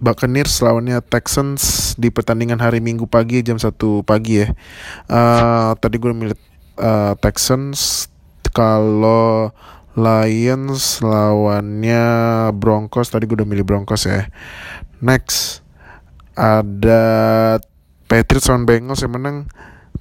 Buccaneers 0.00 0.60
lawannya 0.60 1.00
Texans 1.04 1.92
di 1.96 2.12
pertandingan 2.12 2.60
hari 2.60 2.80
Minggu 2.82 3.08
pagi 3.08 3.40
jam 3.40 3.56
satu 3.56 4.04
pagi 4.04 4.44
ya. 4.44 4.52
Uh, 5.08 5.72
tadi 5.80 5.96
gue 5.96 6.12
milih 6.12 6.36
uh, 6.76 7.16
Texans. 7.20 8.08
Kalau 8.54 9.50
Lions 9.94 11.00
lawannya 11.00 12.04
Broncos. 12.54 13.10
Tadi 13.10 13.26
gue 13.26 13.38
udah 13.38 13.48
milih 13.48 13.66
Broncos 13.66 14.06
ya. 14.06 14.26
Next 14.98 15.62
ada 16.34 17.02
Patriots 18.10 18.50
lawan 18.50 18.66
Bengals 18.66 19.02
yang 19.02 19.14
menang. 19.14 19.46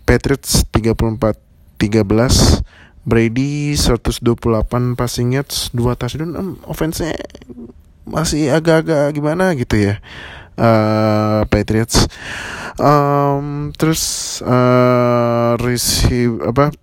Patriots 0.04 0.68
34 0.74 1.40
13 1.80 2.64
Brady 3.04 3.76
128 3.76 4.96
passing 4.96 5.36
yards 5.36 5.70
2 5.76 6.00
touchdown. 6.00 6.32
Um, 6.40 6.50
offense-nya 6.64 7.20
masih 8.04 8.52
agak-agak 8.52 9.16
gimana 9.16 9.56
gitu 9.56 9.80
ya 9.80 10.00
uh, 10.58 11.44
Patriots. 11.48 12.08
Um, 12.80 13.70
terus 13.78 14.40
uh, 14.42 15.60
receive 15.62 16.42
apa 16.42 16.74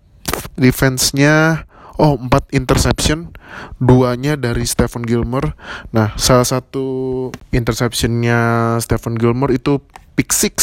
defense-nya 0.55 1.67
oh 2.01 2.17
empat 2.17 2.49
interception. 2.57 3.37
Duanya 3.77 4.41
dari 4.41 4.65
Stephen 4.65 5.05
Gilmore 5.05 5.53
nah 5.93 6.17
salah 6.17 6.49
satu 6.49 7.29
interceptionnya 7.53 8.75
Stephen 8.81 9.21
Gilmore 9.21 9.53
itu 9.53 9.85
pick 10.17 10.33
six. 10.33 10.57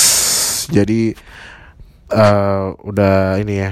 Jadi 0.74 1.14
uh, 2.10 2.74
udah 2.82 3.38
ini 3.38 3.62
ya 3.62 3.72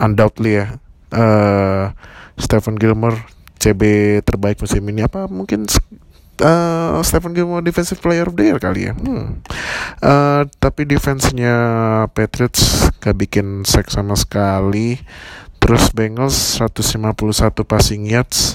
undoubtedly 0.00 0.64
ya 0.64 0.66
uh, 1.12 1.92
Stephen 2.40 2.80
Gilmore 2.80 3.20
CB 3.60 3.82
terbaik 4.24 4.56
musim 4.56 4.82
ini. 4.88 5.04
Apa 5.04 5.28
mungkin 5.28 5.68
uh, 6.40 7.00
Stephen 7.00 7.32
Gilmore 7.32 7.64
defensive 7.64 8.00
player 8.00 8.28
of 8.28 8.36
the 8.36 8.44
year 8.44 8.58
kali 8.60 8.90
ya? 8.90 8.94
Hmm. 8.96 9.40
uh, 10.04 10.42
tapi 10.60 10.84
defense-nya 10.84 11.54
Patriots 12.12 12.92
gak 13.00 13.16
bikin 13.16 13.64
sack 13.64 13.88
sama 13.88 14.18
sekali 14.18 15.00
Terus 15.66 15.90
Bengals 15.90 16.62
151 16.62 17.66
passing 17.66 18.06
yards, 18.06 18.54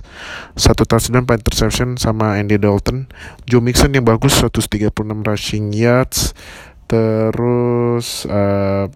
satu 0.55 0.87
touchdown, 0.87 1.27
4 1.27 1.43
interception 1.43 1.99
sama 1.99 2.39
Andy 2.39 2.55
Dalton. 2.55 3.11
Joe 3.43 3.59
Mixon 3.59 3.91
yang 3.91 4.07
bagus 4.07 4.39
136 4.39 4.95
rushing 5.27 5.75
yards. 5.75 6.31
Terus 6.87 8.23
uh, 8.31 8.87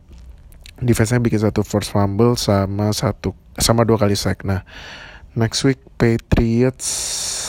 defense-nya 0.79 1.19
bikin 1.19 1.43
satu 1.43 1.67
force 1.67 1.91
fumble 1.91 2.39
sama 2.39 2.95
satu 2.95 3.35
sama 3.59 3.83
dua 3.83 3.99
kali 3.99 4.15
sack. 4.15 4.47
Nah, 4.47 4.63
next 5.35 5.67
week 5.67 5.83
Patriots 5.95 6.87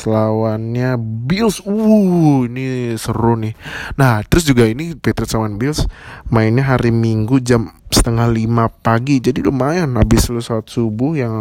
lawannya 0.07 0.95
Bills. 0.99 1.61
Uh, 1.67 2.47
ini 2.47 2.95
seru 2.95 3.35
nih. 3.35 3.59
Nah, 3.99 4.23
terus 4.23 4.47
juga 4.47 4.65
ini 4.65 4.95
Patriots 4.95 5.35
lawan 5.35 5.59
Bills 5.59 5.85
mainnya 6.31 6.63
hari 6.63 6.95
Minggu 6.95 7.43
jam 7.43 7.75
setengah 7.91 8.31
lima 8.31 8.71
pagi. 8.71 9.19
Jadi 9.19 9.43
lumayan 9.43 9.99
habis 9.99 10.31
lu 10.31 10.39
sholat 10.39 10.71
subuh 10.71 11.19
yang 11.19 11.35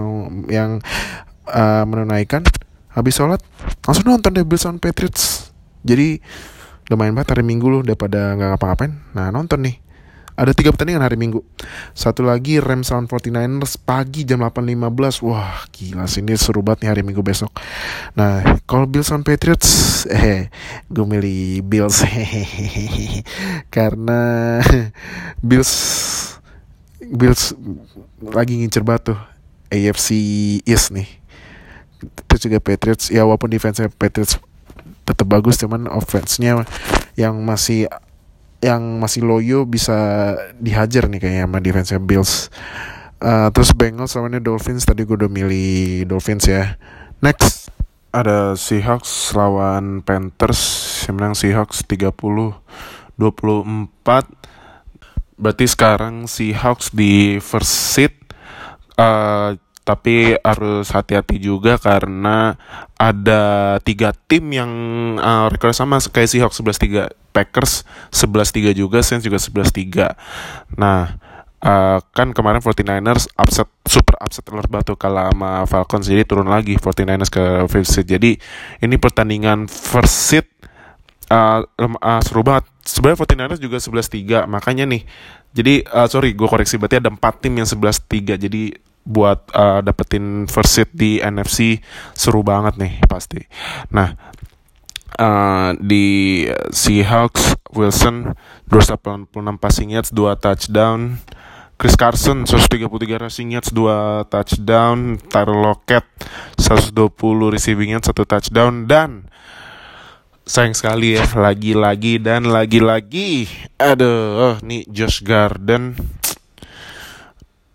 yang 0.50 0.82
uh, 1.46 1.86
menunaikan 1.86 2.42
habis 2.90 3.16
sholat 3.16 3.40
langsung 3.86 4.10
nonton 4.10 4.34
deh 4.34 4.44
Bills 4.44 4.66
lawan 4.66 4.82
Patriots. 4.82 5.54
Jadi 5.86 6.18
lumayan 6.90 7.14
banget 7.14 7.38
hari 7.38 7.46
Minggu 7.46 7.70
lu 7.70 7.80
daripada 7.86 8.34
nggak 8.34 8.50
ngapa-ngapain. 8.58 8.94
Nah, 9.14 9.30
nonton 9.30 9.62
nih 9.62 9.85
ada 10.36 10.52
tiga 10.52 10.76
pertandingan 10.76 11.00
hari 11.00 11.16
Minggu. 11.16 11.40
Satu 11.96 12.28
lagi 12.28 12.60
Rams 12.60 12.92
lawan 12.92 13.08
49ers 13.08 13.80
pagi 13.80 14.28
jam 14.28 14.44
8.15. 14.44 15.24
Wah, 15.24 15.64
gila 15.72 16.06
sih 16.12 16.20
ini 16.20 16.36
seru 16.36 16.60
banget 16.60 16.86
nih 16.86 16.90
hari 16.92 17.02
Minggu 17.08 17.24
besok. 17.24 17.56
Nah, 18.20 18.44
kalau 18.68 18.84
Bills 18.84 19.08
lawan 19.08 19.24
Patriots, 19.24 20.04
eh, 20.12 20.52
gue 20.92 21.06
milih 21.08 21.64
Bills. 21.64 22.04
Karena 23.76 24.60
Bills 25.40 25.72
Bills 27.00 27.56
lagi 28.20 28.60
ngincer 28.60 28.84
batu 28.84 29.16
AFC 29.72 30.10
East 30.68 30.92
nih. 30.92 31.08
Terus 32.28 32.42
juga 32.44 32.60
Patriots, 32.60 33.08
ya 33.08 33.24
walaupun 33.24 33.48
defense 33.48 33.80
Patriots 33.96 34.36
tetap 35.06 35.28
bagus, 35.30 35.56
cuman 35.62 35.88
offense-nya 35.88 36.66
yang 37.16 37.40
masih 37.46 37.88
yang 38.66 38.98
masih 38.98 39.22
loyo 39.22 39.70
bisa 39.70 39.94
dihajar 40.58 41.06
nih 41.06 41.22
kayaknya 41.22 41.46
sama 41.46 41.62
defense 41.62 41.94
Bills. 42.02 42.34
Uh, 43.22 43.54
terus 43.54 43.72
Bengals 43.78 44.18
lawannya 44.18 44.42
Dolphins 44.42 44.90
tadi 44.90 45.06
gue 45.06 45.14
udah 45.14 45.30
milih 45.30 46.10
Dolphins 46.10 46.50
ya. 46.50 46.82
Next 47.22 47.70
ada 48.10 48.58
Seahawks 48.58 49.36
lawan 49.38 50.02
Panthers 50.02 51.04
yang 51.06 51.22
menang 51.22 51.36
Seahawks 51.38 51.86
30 51.86 52.16
24 53.20 53.92
berarti 55.36 55.66
sekarang 55.68 56.26
Seahawks 56.26 56.96
di 56.96 57.44
first 57.44 57.72
seat 57.96 58.16
uh, 58.96 59.60
tapi 59.86 60.34
harus 60.42 60.90
hati-hati 60.90 61.38
juga 61.38 61.78
karena 61.78 62.58
ada 62.98 63.78
tiga 63.86 64.18
tim 64.26 64.50
yang 64.50 64.72
uh, 65.22 65.46
rekor 65.54 65.78
sama 65.78 66.02
kayak 66.02 66.26
Seahawks 66.26 66.58
11-3 66.58 67.14
Packers 67.30 67.86
11-3 68.10 68.74
juga 68.74 69.06
Saints 69.06 69.22
juga 69.22 69.38
11-3 69.38 70.76
nah 70.82 71.22
uh, 71.62 72.02
kan 72.18 72.34
kemarin 72.34 72.66
49ers 72.66 73.30
upset 73.38 73.70
super 73.86 74.18
upset 74.18 74.42
telur 74.42 74.66
batu 74.66 74.98
kalah 74.98 75.30
sama 75.30 75.70
Falcons 75.70 76.10
jadi 76.10 76.26
turun 76.26 76.50
lagi 76.50 76.82
49ers 76.82 77.30
ke 77.30 77.70
first 77.70 77.94
seat 77.94 78.10
jadi 78.10 78.42
ini 78.82 78.96
pertandingan 78.98 79.70
first 79.70 80.34
seat 80.34 80.50
uh, 81.30 81.62
uh, 81.78 82.22
seru 82.22 82.46
banget. 82.46 82.70
Sebenarnya 82.86 83.26
49ers 83.26 83.62
juga 83.62 83.78
11-3 83.82 84.46
makanya 84.46 84.86
nih 84.86 85.02
jadi 85.56 85.88
uh, 85.90 86.06
sorry 86.06 86.38
gue 86.38 86.46
koreksi 86.46 86.78
berarti 86.78 87.02
ada 87.02 87.10
empat 87.10 87.42
tim 87.42 87.58
yang 87.58 87.66
11-3 87.66 88.46
jadi 88.46 88.62
buat 89.06 89.54
uh, 89.54 89.80
dapetin 89.86 90.50
first 90.50 90.74
seat 90.74 90.90
di 90.92 91.22
NFC 91.22 91.80
seru 92.18 92.42
banget 92.42 92.82
nih 92.82 93.00
pasti. 93.06 93.40
Nah 93.94 94.18
uh, 95.22 95.72
di 95.78 96.44
Seahawks 96.74 97.56
Wilson 97.72 98.34
286 98.68 99.62
passing 99.62 99.94
yards 99.94 100.12
2 100.12 100.42
touchdown. 100.42 101.22
Chris 101.76 102.00
Carson 102.00 102.48
133 102.48 103.20
rushing 103.20 103.54
yards 103.54 103.70
2 103.70 104.32
touchdown. 104.32 105.22
Tyler 105.30 105.60
Lockett 105.60 106.08
120 106.58 107.54
receiving 107.54 107.94
yards 107.94 108.10
1 108.10 108.16
touchdown 108.26 108.90
dan 108.90 109.30
sayang 110.46 110.78
sekali 110.78 111.18
ya 111.18 111.26
lagi-lagi 111.34 112.22
dan 112.22 112.46
lagi-lagi 112.46 113.50
aduh 113.82 114.54
oh, 114.54 114.56
nih 114.62 114.86
Josh 114.94 115.26
Garden 115.26 115.98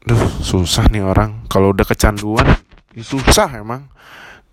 Duh, 0.05 0.23
susah 0.41 0.89
nih 0.89 1.05
orang. 1.05 1.45
Kalau 1.53 1.77
udah 1.77 1.85
kecanduan, 1.85 2.47
ya 2.97 3.05
susah 3.05 3.61
emang. 3.61 3.89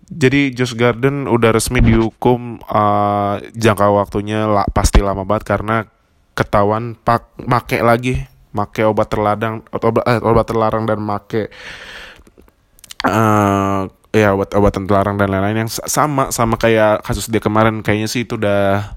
Jadi 0.08 0.56
Josh 0.56 0.72
Garden 0.72 1.28
udah 1.28 1.52
resmi 1.52 1.84
dihukum 1.84 2.60
uh, 2.64 3.36
jangka 3.52 3.92
waktunya 3.92 4.48
la, 4.48 4.64
pasti 4.72 5.04
lama 5.04 5.28
banget 5.28 5.52
karena 5.52 5.84
ketahuan 6.32 6.96
pak 6.96 7.28
make 7.44 7.76
lagi 7.84 8.24
make 8.56 8.80
obat 8.88 9.10
terladang 9.12 9.60
obat, 9.68 10.06
eh, 10.08 10.22
obat 10.22 10.46
terlarang 10.48 10.88
dan 10.88 11.02
make 11.02 11.52
uh, 13.04 13.84
ya 14.14 14.32
obat-obatan 14.32 14.88
terlarang 14.88 15.20
dan 15.20 15.28
lain-lain 15.28 15.66
yang 15.66 15.70
sama 15.70 16.32
sama 16.32 16.56
kayak 16.56 17.04
kasus 17.04 17.28
dia 17.28 17.42
kemarin 17.44 17.84
kayaknya 17.84 18.08
sih 18.08 18.24
itu 18.24 18.40
udah 18.40 18.96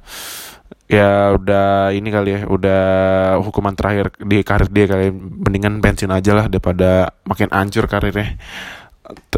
ya 0.92 1.40
udah 1.40 1.96
ini 1.96 2.12
kali 2.12 2.30
ya 2.36 2.40
udah 2.52 2.84
hukuman 3.40 3.72
terakhir 3.72 4.12
di 4.20 4.44
karir 4.44 4.68
dia 4.68 4.92
kali 4.92 5.08
mendingan 5.16 5.80
pensiun 5.80 6.12
aja 6.12 6.36
lah 6.36 6.46
daripada 6.52 7.16
makin 7.24 7.48
ancur 7.48 7.88
karirnya. 7.88 8.36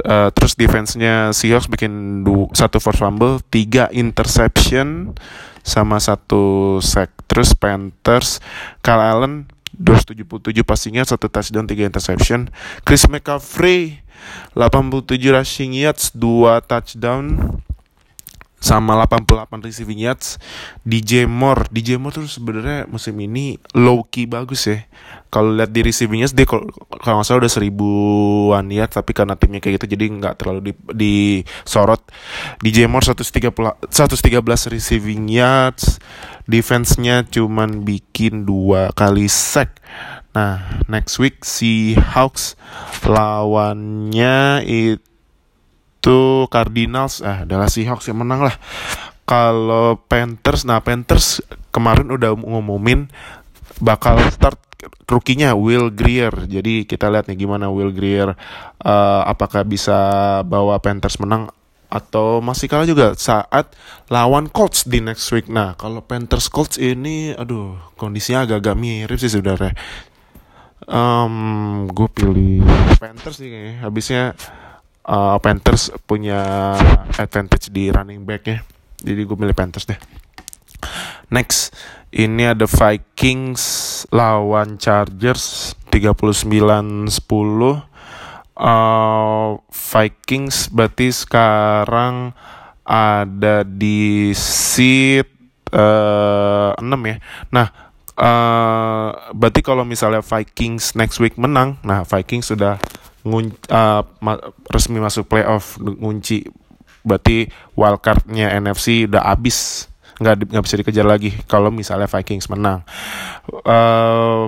Uh, 0.06 0.30
terus 0.34 0.54
defense-nya 0.54 1.34
Seahawks 1.34 1.66
bikin 1.66 2.22
satu 2.54 2.78
force 2.78 3.02
fumble 3.02 3.42
tiga 3.54 3.86
interception 3.94 5.14
sama 5.62 6.02
satu 6.02 6.78
sack. 6.82 7.14
Terus 7.30 7.54
Panthers 7.54 8.42
Kyle 8.82 9.02
Allen 9.02 9.50
277 9.78 10.62
passingnya 10.66 11.06
satu 11.06 11.30
touchdown 11.30 11.70
tiga 11.70 11.86
interception. 11.86 12.50
Chris 12.82 13.06
McCaffrey 13.06 14.02
87 14.58 15.34
rushing 15.34 15.74
yards 15.74 16.14
dua 16.14 16.62
touchdown 16.62 17.58
sama 18.64 18.96
88 19.04 19.60
receiving 19.68 20.08
yards. 20.08 20.40
DJ 20.88 21.28
Moore 21.28 21.68
DJ 21.68 22.00
Moore 22.00 22.24
tuh 22.24 22.32
sebenarnya 22.32 22.88
musim 22.88 23.20
ini 23.20 23.60
low 23.76 24.08
key 24.08 24.24
bagus 24.24 24.72
ya. 24.72 24.88
Kalau 25.28 25.52
lihat 25.52 25.76
di 25.76 25.84
receiving 25.84 26.24
yards 26.24 26.32
dia 26.32 26.48
kalau 26.48 26.72
nggak 26.72 27.28
salah 27.28 27.44
udah 27.44 27.52
seribuan 27.52 28.72
yards 28.72 28.96
tapi 28.96 29.12
karena 29.12 29.36
timnya 29.36 29.60
kayak 29.60 29.84
gitu 29.84 30.00
jadi 30.00 30.06
nggak 30.16 30.40
terlalu 30.40 30.72
di, 30.72 30.74
disorot. 30.96 32.08
DJ 32.64 32.88
Moore 32.88 33.12
113 33.12 33.52
113 33.92 34.72
receiving 34.72 35.28
yards. 35.28 36.00
Defense-nya 36.48 37.28
cuman 37.28 37.84
bikin 37.84 38.48
dua 38.48 38.96
kali 38.96 39.28
sack. 39.28 39.84
Nah, 40.34 40.82
next 40.88 41.20
week 41.20 41.44
si 41.44 41.94
Hawks 41.94 42.56
lawannya 43.06 44.66
itu 44.66 45.13
itu 46.04 46.52
Cardinals 46.52 47.24
ah 47.24 47.48
adalah 47.48 47.72
Seahawks 47.72 48.12
yang 48.12 48.20
menang 48.20 48.44
lah 48.44 48.56
kalau 49.24 49.96
Panthers 50.04 50.68
nah 50.68 50.84
Panthers 50.84 51.40
kemarin 51.72 52.12
udah 52.12 52.36
ngumumin 52.36 53.08
bakal 53.80 54.20
start 54.28 54.60
rukinya 55.08 55.56
Will 55.56 55.88
Greer 55.96 56.36
jadi 56.44 56.84
kita 56.84 57.08
lihat 57.08 57.32
nih 57.32 57.48
gimana 57.48 57.72
Will 57.72 57.96
Greer 57.96 58.36
uh, 58.84 59.22
apakah 59.24 59.64
bisa 59.64 59.96
bawa 60.44 60.76
Panthers 60.84 61.24
menang 61.24 61.48
atau 61.88 62.44
masih 62.44 62.68
kalah 62.68 62.84
juga 62.84 63.16
saat 63.16 63.72
lawan 64.10 64.50
Colts 64.50 64.90
di 64.90 64.98
next 64.98 65.30
week. 65.30 65.46
Nah, 65.46 65.78
kalau 65.78 66.02
Panthers 66.02 66.50
Colts 66.50 66.82
ini, 66.82 67.38
aduh, 67.38 67.78
kondisinya 68.02 68.50
agak-agak 68.50 68.74
mirip 68.74 69.22
sih 69.22 69.30
sebenarnya. 69.30 69.78
Um, 70.90 71.86
gue 71.94 72.10
pilih 72.10 72.66
Panthers 72.98 73.38
sih 73.38 73.46
kayaknya. 73.46 73.86
Habisnya 73.86 74.24
uh, 75.08 75.38
Panthers 75.40 75.92
punya 76.08 76.74
advantage 77.20 77.72
di 77.72 77.90
running 77.90 78.24
back 78.24 78.44
ya 78.48 78.60
jadi 79.04 79.22
gue 79.24 79.38
milih 79.38 79.56
Panthers 79.56 79.88
deh 79.88 80.00
Next, 81.34 81.74
ini 82.14 82.46
ada 82.46 82.70
Vikings 82.70 83.64
lawan 84.14 84.78
Chargers 84.78 85.74
39-10. 85.90 87.10
Uh, 88.54 89.58
Vikings 89.66 90.70
berarti 90.70 91.10
sekarang 91.10 92.38
ada 92.86 93.66
di 93.66 94.30
seat 94.38 95.26
uh, 95.74 96.78
6 96.78 96.86
ya. 96.86 97.18
Nah, 97.50 97.68
uh, 98.14 99.10
berarti 99.34 99.66
kalau 99.66 99.82
misalnya 99.82 100.22
Vikings 100.22 100.94
next 100.94 101.18
week 101.18 101.34
menang, 101.42 101.82
nah 101.82 102.06
Vikings 102.06 102.54
sudah 102.54 102.78
ngun, 103.24 103.56
uh, 103.72 104.04
ma 104.20 104.36
resmi 104.68 105.00
masuk 105.00 105.28
playoff 105.32 105.80
ngunci 105.80 106.48
berarti 107.04 107.52
wildcardnya 107.76 108.52
NFC 108.64 109.08
udah 109.08 109.28
habis 109.28 109.88
nggak 110.24 110.56
nggak 110.56 110.64
bisa 110.64 110.80
dikejar 110.80 111.08
lagi 111.08 111.36
kalau 111.50 111.74
misalnya 111.74 112.08
Vikings 112.08 112.48
menang. 112.48 112.86
Uh, 113.68 114.48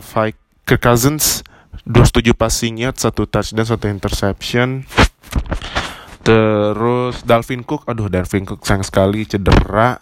Kirk 0.66 0.82
Cousins 0.82 1.46
27 1.86 2.34
passingnya 2.34 2.90
satu 2.96 3.30
touchdown 3.30 3.68
satu 3.68 3.86
interception. 3.92 4.88
Terus 6.26 7.22
Dalvin 7.22 7.62
Cook, 7.62 7.86
aduh 7.86 8.10
Dalvin 8.10 8.50
Cook 8.50 8.66
sayang 8.66 8.82
sekali 8.82 9.30
cedera. 9.30 10.02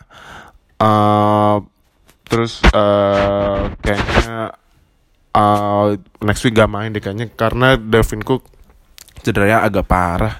Uh, 0.79 1.59
terus 2.23 2.63
uh, 2.71 3.67
kayaknya 3.83 4.55
uh, 5.35 5.91
next 6.23 6.47
week 6.47 6.55
gak 6.55 6.71
main 6.71 6.95
deh 6.95 7.03
kayaknya 7.03 7.27
karena 7.35 7.75
Dalvin 7.75 8.23
Cook 8.23 8.47
cederanya 9.23 9.63
agak 9.63 9.87
parah. 9.87 10.35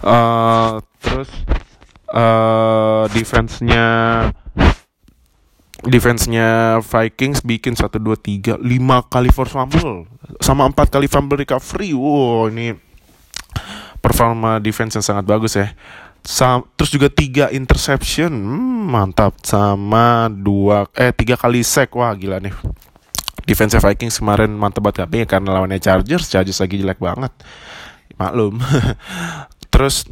Uh, 0.00 0.80
terus 1.02 1.28
uh, 2.14 3.04
defense-nya 3.12 3.86
defense-nya 5.84 6.80
Vikings 6.84 7.44
bikin 7.44 7.76
1 7.76 7.88
2 7.88 8.60
3 8.60 8.60
5 8.60 9.12
kali 9.12 9.28
force 9.32 9.52
fumble 9.52 10.08
sama 10.40 10.64
4 10.68 10.88
kali 10.88 11.06
fumble 11.10 11.40
recovery. 11.40 11.92
Wow, 11.92 12.48
ini 12.48 12.72
performa 14.00 14.58
defense 14.58 14.96
yang 14.96 15.04
sangat 15.04 15.24
bagus 15.28 15.56
ya. 15.56 15.68
Sam, 16.20 16.68
terus 16.76 16.92
juga 16.92 17.08
tiga 17.08 17.48
interception, 17.48 18.28
hmm, 18.28 18.92
mantap 18.92 19.40
sama 19.40 20.28
dua 20.28 20.84
eh 20.92 21.16
tiga 21.16 21.32
kali 21.32 21.64
sack 21.64 21.96
wah 21.96 22.12
gila 22.12 22.36
nih. 22.44 22.52
Defense 23.48 23.80
Vikings 23.80 24.20
kemarin 24.20 24.52
mantap 24.52 24.84
banget 24.84 25.08
tapi 25.08 25.24
ya 25.24 25.26
karena 25.26 25.56
lawannya 25.56 25.80
Chargers, 25.80 26.28
Chargers 26.28 26.60
lagi 26.60 26.76
jelek 26.76 27.00
banget. 27.00 27.32
Maklum. 28.20 28.60
terus 29.72 30.04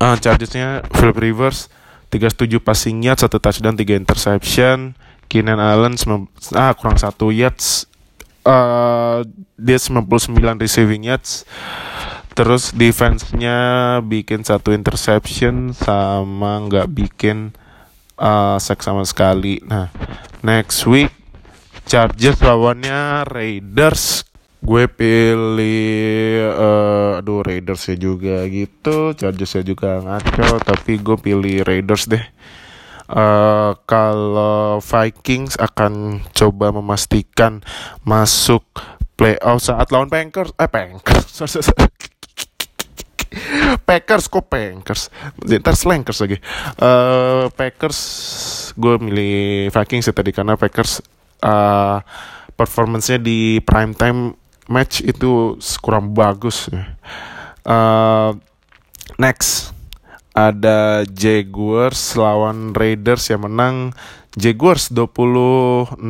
uh, 0.00 0.16
Chargersnya 0.16 0.88
Philip 0.96 1.20
Rivers 1.20 1.68
37 2.14 2.62
passing 2.62 3.02
yards, 3.02 3.26
satu 3.26 3.42
touchdown, 3.42 3.74
tiga 3.74 3.98
interception. 3.98 4.94
Keenan 5.26 5.58
Allen 5.58 5.98
ah 6.54 6.70
kurang 6.78 6.94
satu 6.94 7.34
yards. 7.34 7.90
Uh, 8.46 9.26
dia 9.58 9.82
99 9.82 10.38
receiving 10.62 11.10
yards. 11.10 11.42
Terus 12.38 12.70
defense-nya 12.70 13.98
bikin 14.02 14.46
satu 14.46 14.70
interception 14.70 15.74
sama 15.74 16.62
nggak 16.66 16.86
bikin 16.90 17.50
uh, 18.18 18.58
sack 18.62 18.86
sama 18.86 19.02
sekali. 19.02 19.58
Nah, 19.66 19.90
next 20.46 20.86
week 20.86 21.10
Chargers 21.86 22.38
lawannya 22.42 23.26
Raiders 23.26 24.26
gue 24.64 24.88
pilih 24.88 26.40
uh, 26.56 27.20
aduh 27.20 27.44
Raiders 27.44 27.84
ya 27.84 28.00
juga 28.00 28.48
gitu. 28.48 29.12
Chargers 29.12 29.60
ya 29.60 29.62
juga 29.62 30.00
ngaco 30.00 30.56
tapi 30.64 30.96
gue 30.96 31.16
pilih 31.20 31.68
Raiders 31.68 32.08
deh. 32.08 32.24
Uh, 33.04 33.76
kalau 33.84 34.80
Vikings 34.80 35.60
akan 35.60 36.24
coba 36.32 36.72
memastikan 36.72 37.60
masuk 38.00 38.64
playoff 39.20 39.60
saat 39.60 39.92
lawan 39.92 40.08
Packers. 40.08 40.56
Eh 40.56 40.68
Packers. 40.72 41.44
Packers 43.88 44.24
kok 44.32 44.48
Packers? 44.48 45.12
Ntar 45.44 45.76
Slankers 45.76 46.24
lagi. 46.24 46.40
Uh, 46.80 47.52
Packers 47.52 48.00
gue 48.80 48.96
milih 48.96 49.68
Vikings 49.68 50.08
ya 50.08 50.16
tadi 50.16 50.32
karena 50.32 50.56
Packers 50.56 51.04
uh, 51.44 52.00
performancenya 52.56 53.20
di 53.20 53.60
prime 53.60 53.92
time 53.92 54.43
match 54.68 55.04
itu 55.04 55.58
kurang 55.80 56.12
bagus. 56.16 56.68
Uh, 57.64 58.36
next 59.16 59.72
ada 60.34 61.06
Jaguars 61.06 62.18
lawan 62.18 62.74
Raiders 62.74 63.30
yang 63.30 63.46
menang 63.46 63.94
Jaguars 64.34 64.90
2016. 64.90 66.02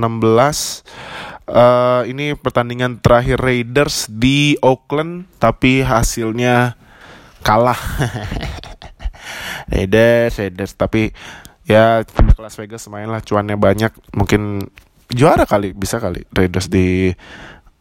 Uh, 1.44 2.08
ini 2.08 2.32
pertandingan 2.32 3.04
terakhir 3.04 3.36
Raiders 3.36 4.08
di 4.08 4.56
Oakland 4.64 5.28
tapi 5.36 5.84
hasilnya 5.84 6.80
kalah. 7.44 7.76
Raiders, 9.72 10.40
Raiders 10.40 10.72
tapi 10.72 11.12
ya 11.68 12.04
Las 12.40 12.56
Vegas 12.60 12.88
main 12.92 13.08
lah 13.08 13.24
cuannya 13.24 13.56
banyak 13.56 13.92
mungkin 14.12 14.68
juara 15.08 15.48
kali 15.48 15.72
bisa 15.72 16.00
kali 16.00 16.24
Raiders 16.32 16.68
di 16.68 17.12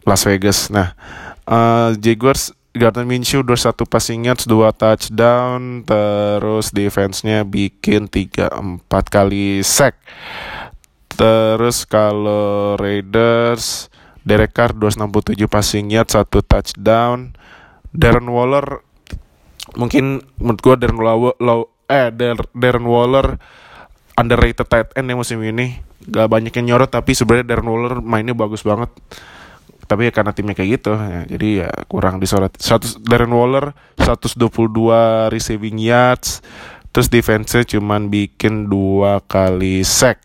Las 0.03 0.27
Vegas. 0.27 0.67
Nah, 0.69 0.95
uh, 1.47 1.95
Jaguars 1.99 2.51
Gardner 2.73 3.05
Minshew 3.05 3.45
21 3.45 3.85
passing 3.85 4.25
yards, 4.25 4.49
2 4.49 4.73
touchdown, 4.73 5.85
terus 5.85 6.73
defense-nya 6.73 7.45
bikin 7.45 8.09
3 8.09 8.49
4 8.49 8.89
kali 9.13 9.61
sack. 9.61 10.01
Terus 11.13 11.85
kalau 11.85 12.73
Raiders 12.81 13.93
Derek 14.25 14.57
Carr 14.57 14.73
267 14.73 15.45
passing 15.45 15.93
yards, 15.93 16.17
1 16.17 16.25
touchdown. 16.41 17.37
Darren 17.93 18.25
Waller 18.25 18.81
mungkin 19.77 20.25
menurut 20.41 20.59
gue 20.65 20.75
Darren 20.81 20.97
Waller 20.97 21.69
eh 21.85 22.09
Darren 22.57 22.89
Waller 22.89 23.37
underrated 24.17 24.65
tight 24.65 24.89
end 24.97 25.13
ya 25.13 25.15
musim 25.15 25.37
ini. 25.45 25.77
Gak 26.09 26.25
banyak 26.25 26.49
yang 26.57 26.73
nyorot 26.73 26.89
tapi 26.89 27.13
sebenarnya 27.13 27.53
Darren 27.53 27.69
Waller 27.69 28.01
mainnya 28.01 28.33
bagus 28.33 28.65
banget 28.65 28.89
tapi 29.83 30.07
ya 30.07 30.11
karena 30.15 30.31
timnya 30.31 30.55
kayak 30.55 30.69
gitu 30.79 30.91
ya, 30.95 31.21
jadi 31.27 31.47
ya 31.67 31.69
kurang 31.91 32.23
disorot. 32.23 32.55
100 32.55 33.03
Darren 33.03 33.35
Waller 33.35 33.75
122 33.99 34.39
receiving 35.31 35.77
yards. 35.79 36.39
Terus 36.93 37.09
defense-nya 37.09 37.65
cuman 37.65 38.07
bikin 38.07 38.69
dua 38.69 39.19
kali 39.25 39.81
sack. 39.83 40.23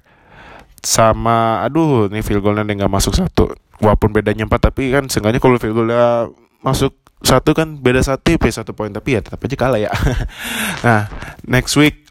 Sama 0.78 1.64
aduh 1.66 2.06
ini 2.06 2.22
field 2.22 2.44
goalnya 2.44 2.62
nggak 2.62 2.92
masuk 2.92 3.18
satu. 3.18 3.50
Walaupun 3.82 4.14
bedanya 4.14 4.46
empat 4.46 4.70
tapi 4.70 4.94
kan 4.94 5.10
seenggaknya 5.10 5.42
kalau 5.42 5.58
field 5.58 5.74
goalnya 5.74 6.30
masuk 6.62 6.94
satu 7.18 7.50
kan 7.50 7.82
beda 7.82 7.98
satu 8.04 8.38
p 8.38 8.46
satu 8.52 8.76
poin. 8.76 8.94
Tapi 8.94 9.18
ya 9.18 9.20
tetap 9.24 9.42
aja 9.42 9.56
kalah 9.58 9.80
ya. 9.80 9.90
Nah 10.86 11.10
next 11.48 11.74
week 11.74 12.06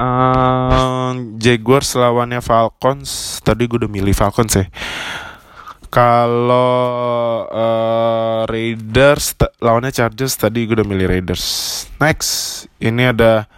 um, 0.00 1.36
Jaguars 1.38 1.94
lawannya 1.94 2.42
Falcons. 2.42 3.38
Tadi 3.44 3.70
gue 3.70 3.86
udah 3.86 3.92
milih 3.92 4.16
Falcons 4.16 4.56
ya 4.56 4.66
kalau 5.88 7.44
uh, 7.48 8.44
Raiders 8.48 9.32
lawannya 9.60 9.92
Chargers 9.92 10.36
tadi 10.36 10.68
gue 10.68 10.76
udah 10.76 10.88
milih 10.88 11.08
Raiders. 11.08 11.44
Next, 11.98 12.64
ini 12.78 13.08
ada 13.08 13.48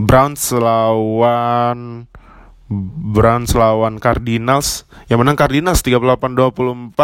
Browns 0.00 0.54
lawan 0.54 2.08
Browns 3.10 3.52
lawan 3.58 3.98
Cardinals. 3.98 4.86
Yang 5.10 5.18
menang 5.26 5.36
Cardinals 5.36 5.82
38-24. 5.82 6.94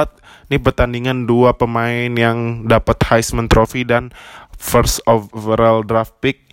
Ini 0.47 0.63
pertandingan 0.63 1.27
dua 1.27 1.59
pemain 1.59 2.15
yang 2.15 2.71
dapat 2.71 3.03
Heisman 3.11 3.51
Trophy 3.51 3.83
dan 3.83 4.15
first 4.55 5.03
overall 5.11 5.83
draft 5.83 6.15
pick. 6.23 6.47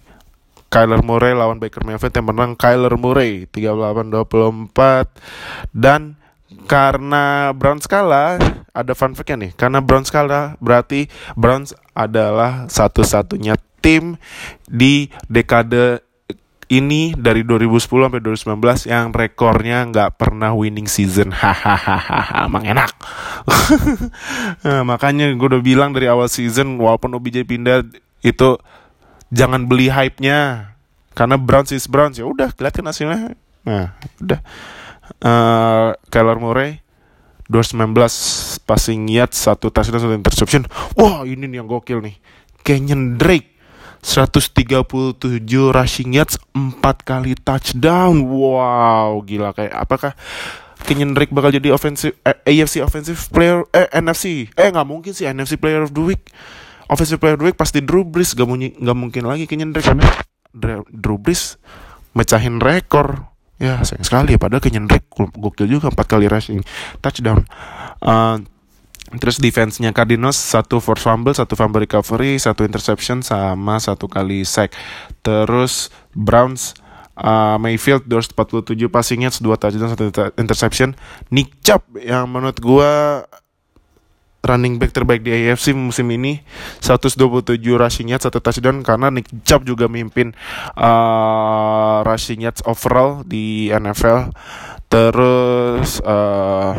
Kyler 0.73 1.05
Murray 1.05 1.37
lawan 1.37 1.61
Baker 1.61 1.85
Mayfield 1.85 2.17
yang 2.17 2.33
menang 2.33 2.57
Kyler 2.57 2.97
Murray 2.97 3.45
38-24 3.45 4.73
dan 5.69 6.17
karena 6.65 7.51
Brown 7.51 7.79
skala 7.83 8.39
ada 8.73 8.93
fun 8.97 9.13
fact 9.13 9.35
nih. 9.35 9.51
Karena 9.53 9.79
Brown 9.79 10.03
skala 10.03 10.57
berarti 10.57 11.07
Browns 11.37 11.77
adalah 11.93 12.65
satu-satunya 12.67 13.55
tim 13.83 14.17
di 14.65 15.11
dekade 15.29 16.01
ini 16.71 17.13
dari 17.13 17.45
2010 17.45 17.85
sampai 17.85 18.21
2019 18.23 18.89
yang 18.89 19.13
rekornya 19.13 19.85
nggak 19.85 20.17
pernah 20.17 20.55
winning 20.57 20.89
season. 20.89 21.29
Hahaha 21.41 22.49
emang 22.49 22.65
enak. 22.65 22.91
Nah, 24.63 24.87
makanya 24.87 25.27
gue 25.35 25.47
udah 25.51 25.59
bilang 25.59 25.91
dari 25.91 26.07
awal 26.07 26.31
season 26.31 26.79
walaupun 26.79 27.11
OBJ 27.19 27.43
pindah 27.43 27.83
itu 28.23 28.55
jangan 29.27 29.67
beli 29.67 29.91
hype-nya. 29.91 30.71
Karena 31.11 31.35
Browns 31.35 31.75
is 31.75 31.85
Browns 31.85 32.15
ya 32.15 32.23
udah 32.23 32.55
kelihatan 32.55 32.87
hasilnya. 32.87 33.35
Nah 33.67 33.91
udah 34.23 34.39
uh, 35.21 35.93
Kyler 36.09 36.39
Murray 36.41 36.83
219 37.51 38.63
passing 38.63 39.05
yards 39.11 39.37
satu 39.37 39.69
touchdown 39.69 40.01
satu 40.01 40.15
interception. 40.15 40.63
Wah 40.95 41.27
ini 41.27 41.45
nih 41.45 41.61
yang 41.61 41.67
gokil 41.67 41.99
nih. 42.01 42.15
Kenyon 42.63 43.19
Drake 43.19 43.53
137 44.03 45.19
rushing 45.71 46.15
yards 46.15 46.39
4 46.55 46.79
kali 47.03 47.35
touchdown. 47.37 48.25
Wow 48.25 49.21
gila. 49.27 49.51
Kayak 49.51 49.73
apakah 49.75 50.11
Kenyon 50.83 51.15
Drake 51.15 51.31
bakal 51.31 51.51
jadi 51.51 51.71
offensive 51.71 52.15
eh, 52.23 52.35
AFC 52.43 52.83
offensive 52.83 53.19
player 53.31 53.63
eh 53.71 53.87
NFC 53.95 54.51
eh 54.51 54.67
nggak 54.67 54.87
mungkin 54.87 55.11
sih 55.15 55.27
NFC 55.27 55.59
player 55.59 55.83
of 55.83 55.91
the 55.95 56.03
week. 56.03 56.31
Offensive 56.87 57.19
player 57.19 57.39
of 57.39 57.41
the 57.43 57.47
week 57.51 57.59
pasti 57.59 57.79
Drew 57.79 58.03
Brees. 58.03 58.35
Gak, 58.35 58.45
gak 58.79 58.97
mungkin 58.97 59.23
lagi 59.23 59.47
Kenyon 59.47 59.71
Drake. 59.71 59.87
Karena 59.87 60.03
Drew 60.91 61.17
Brees 61.19 61.55
mecahin 62.13 62.61
rekor 62.61 63.32
ya 63.63 63.79
sayang 63.87 64.03
sekali 64.03 64.35
padahal 64.35 64.59
Kenyon 64.59 64.91
Drake 64.91 65.07
gokil 65.15 65.71
juga 65.71 65.87
empat 65.87 66.07
kali 66.11 66.27
rushing 66.27 66.59
touchdown 66.99 67.47
uh, 68.03 68.35
Terus 69.13 69.37
defense-nya 69.37 69.93
Cardinals 69.93 70.33
satu 70.33 70.81
force 70.81 71.05
fumble, 71.05 71.37
satu 71.37 71.53
fumble 71.53 71.85
recovery, 71.85 72.41
satu 72.41 72.65
interception 72.65 73.21
sama 73.21 73.77
satu 73.77 74.09
kali 74.09 74.41
sack. 74.41 74.73
Terus 75.21 75.93
Browns 76.17 76.73
uh, 77.19 77.61
Mayfield 77.61 78.09
247 78.09 78.89
passing 78.89 79.21
yards, 79.21 79.37
2 79.37 79.53
touchdown, 79.53 79.89
satu 79.93 80.09
interception. 80.39 80.97
Nick 81.29 81.61
Chubb 81.61 81.85
yang 82.01 82.25
menurut 82.25 82.57
gua 82.57 83.21
running 84.43 84.75
back 84.75 84.91
terbaik 84.91 85.23
di 85.23 85.31
AFC 85.31 85.71
musim 85.71 86.11
ini. 86.11 86.43
127 86.83 87.63
rushing 87.79 88.11
yards 88.11 88.27
satu 88.27 88.43
touchdown 88.43 88.83
karena 88.83 89.07
Nick 89.07 89.31
Chubb 89.47 89.63
juga 89.63 89.87
mimpin 89.87 90.35
uh, 90.75 92.03
rushing 92.03 92.43
yards 92.43 92.59
overall 92.67 93.23
di 93.23 93.71
NFL 93.71 94.35
terus 94.91 95.97
uh, 96.05 96.77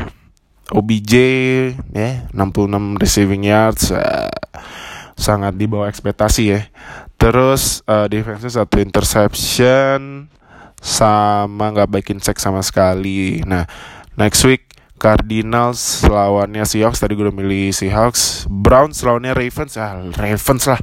OBJ 0.71 1.13
ya 1.91 2.31
66 2.31 3.03
receiving 3.03 3.43
yards 3.49 3.91
uh, 3.91 4.31
sangat 5.17 5.57
di 5.57 5.65
bawah 5.65 5.89
ekspektasi 5.89 6.43
ya. 6.53 6.61
Terus 7.17 7.81
uh, 7.89 8.05
defense 8.13 8.45
satu 8.45 8.77
interception 8.79 10.29
sama 10.85 11.73
nggak 11.73 11.89
baikin 11.89 12.21
check 12.21 12.37
sama 12.37 12.61
sekali. 12.61 13.41
Nah 13.49 13.65
next 14.21 14.45
week 14.45 14.74
Cardinals 15.05 16.01
lawannya 16.09 16.65
Seahawks. 16.65 17.05
Tadi 17.05 17.13
gue 17.13 17.29
udah 17.29 17.37
milih 17.37 17.77
Seahawks. 17.77 18.49
Browns 18.49 19.05
lawannya 19.05 19.37
Ravens. 19.37 19.77
Ya 19.77 19.93
Ravens 20.01 20.65
lah. 20.65 20.81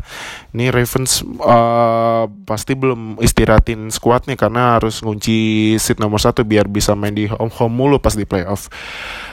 Ini 0.54 0.70
Ravens 0.70 1.26
uh, 1.42 2.30
pasti 2.46 2.78
belum 2.78 3.18
istirahatin 3.18 3.90
squadnya 3.90 4.38
karena 4.38 4.78
harus 4.78 5.02
ngunci 5.02 5.74
seat 5.82 5.98
nomor 5.98 6.22
satu 6.22 6.46
biar 6.46 6.70
bisa 6.70 6.94
main 6.94 7.18
di 7.18 7.26
home 7.26 7.50
home 7.50 7.74
mulu 7.74 7.98
pas 7.98 8.14
di 8.14 8.30
playoff. 8.30 8.70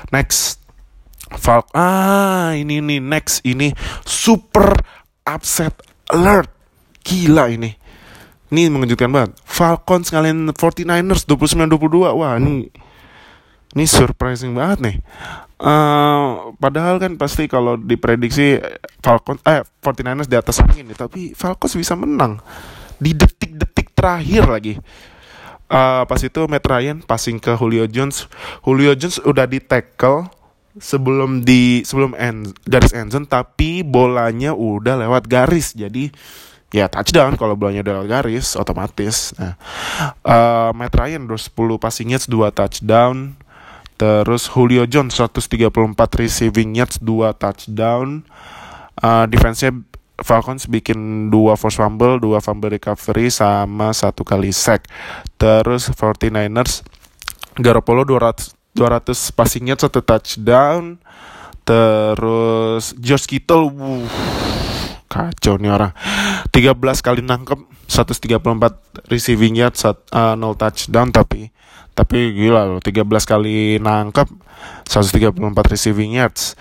Next. 0.09 0.57
Falk 1.29 1.69
ah 1.77 2.57
ini 2.57 2.81
nih 2.81 3.05
next. 3.05 3.45
Ini 3.45 3.77
super 4.09 4.73
upset 5.29 5.85
alert. 6.09 6.49
Gila 7.05 7.53
ini. 7.53 7.77
Ini 8.49 8.73
mengejutkan 8.73 9.13
banget. 9.13 9.37
Falcons 9.45 10.09
ngalahin 10.09 10.49
49ers 10.57 11.29
29-22 11.29 12.17
wah 12.17 12.41
ini 12.41 12.73
ini 13.77 13.85
surprising 13.85 14.57
banget 14.57 14.79
nih. 14.81 14.97
Uh, 15.59 16.55
padahal 16.63 17.03
kan 17.03 17.19
pasti 17.19 17.51
kalau 17.51 17.75
diprediksi 17.75 18.63
Falcon 19.03 19.43
eh 19.43 19.67
49ers 19.83 20.31
di 20.31 20.37
atas 20.39 20.63
angin 20.63 20.87
nih, 20.87 20.95
tapi 20.95 21.35
Falcons 21.35 21.75
bisa 21.75 21.99
menang 21.99 22.39
di 23.03 23.11
detik-detik 23.15 23.91
terakhir 23.91 24.47
lagi. 24.47 24.75
Uh, 25.69 26.07
pas 26.09 26.21
itu 26.23 26.41
Matt 26.49 26.65
Ryan 26.65 27.05
passing 27.05 27.37
ke 27.37 27.53
Julio 27.59 27.85
Jones. 27.91 28.31
Julio 28.65 28.95
Jones 28.97 29.21
udah 29.27 29.45
di 29.45 29.61
tackle 29.61 30.31
sebelum 30.79 31.43
di 31.43 31.83
sebelum 31.83 32.15
end, 32.15 32.55
garis 32.65 32.95
endzone 32.95 33.27
tapi 33.27 33.83
bolanya 33.83 34.55
udah 34.55 34.95
lewat 35.05 35.27
garis. 35.27 35.75
Jadi 35.75 36.09
ya 36.73 36.89
touchdown 36.89 37.37
kalau 37.37 37.59
bolanya 37.59 37.85
udah 37.85 38.07
garis 38.07 38.57
otomatis. 38.57 39.37
Nah, 39.37 39.59
uh, 40.25 40.71
Matt 40.73 40.95
Ryan 40.95 41.29
10 41.29 41.53
passing 41.77 42.15
yards 42.15 42.31
2 42.31 42.49
touchdown. 42.55 43.35
Terus 43.99 44.47
Julio 44.55 44.87
Jones 44.87 45.11
134 45.11 45.75
receiving 46.15 46.79
yards, 46.79 47.03
2 47.03 47.35
touchdown. 47.35 48.23
Uh, 48.95 49.27
defense-nya 49.27 49.75
Falcons 50.23 50.71
bikin 50.71 51.31
2 51.35 51.59
force 51.59 51.79
fumble, 51.83 52.23
2 52.23 52.39
fumble 52.39 52.71
recovery 52.71 53.27
sama 53.31 53.91
satu 53.91 54.23
kali 54.23 54.55
sack. 54.55 54.87
Terus 55.35 55.91
49ers 55.91 56.87
Garoppolo 57.59 58.07
200 58.07 58.55
200 58.79 59.35
passing 59.35 59.67
yards, 59.67 59.83
1 59.83 59.99
touchdown. 60.07 61.03
Terus 61.67 62.95
Josh 63.03 63.27
Kittle 63.27 63.67
wuh, 63.69 64.07
kacau 65.11 65.61
nih 65.61 65.69
orang 65.69 65.93
13 66.55 67.05
kali 67.05 67.21
nangkep 67.21 67.61
134 67.91 69.11
receiving 69.11 69.59
yards, 69.59 69.83
uh, 69.85 69.95
0 70.39 70.39
touchdown 70.55 71.11
tapi 71.11 71.51
tapi 71.99 72.31
gila 72.31 72.63
loh 72.63 72.79
13 72.79 73.03
kali 73.27 73.83
nangkep 73.83 74.31
134 74.87 75.35
receiving 75.67 76.15
yards. 76.15 76.55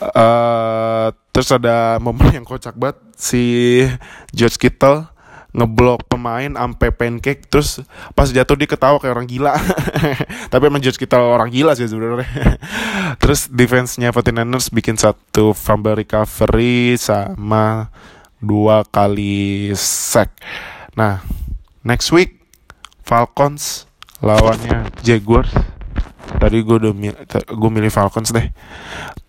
Uh, 0.00 1.12
terus 1.34 1.52
ada 1.52 2.00
momen 2.00 2.30
yang 2.32 2.46
kocak 2.48 2.72
banget 2.72 2.96
si 3.18 3.84
George 4.32 4.56
Kittle 4.56 5.10
ngeblok 5.52 6.06
pemain 6.06 6.54
ampe 6.54 6.92
pancake 6.94 7.50
terus 7.50 7.82
pas 8.14 8.30
jatuh 8.30 8.56
dia 8.56 8.68
ketawa 8.70 8.96
kayak 8.96 9.12
orang 9.12 9.28
gila. 9.28 9.52
Tapi 10.52 10.62
emang 10.64 10.80
George 10.80 10.96
Kittle 10.96 11.36
orang 11.36 11.52
gila 11.52 11.76
sih 11.76 11.88
sebenarnya. 11.88 12.28
Terus 13.20 13.48
defense-nya 13.52 14.14
49ers 14.14 14.72
bikin 14.72 14.96
satu 14.96 15.52
fumble 15.52 16.00
recovery 16.00 16.96
sama 17.00 17.92
dua 18.40 18.86
kali 18.88 19.72
sack. 19.76 20.32
Nah 20.94 21.24
next 21.82 22.12
week 22.14 22.38
Falcons 23.02 23.87
lawannya 24.22 24.90
Jaguars. 25.02 25.50
Tadi 26.28 26.60
gue 26.60 26.76
udah 26.76 26.92
mil 26.92 27.14
gue 27.32 27.70
milih 27.72 27.90
Falcons 27.90 28.30
deh. 28.30 28.52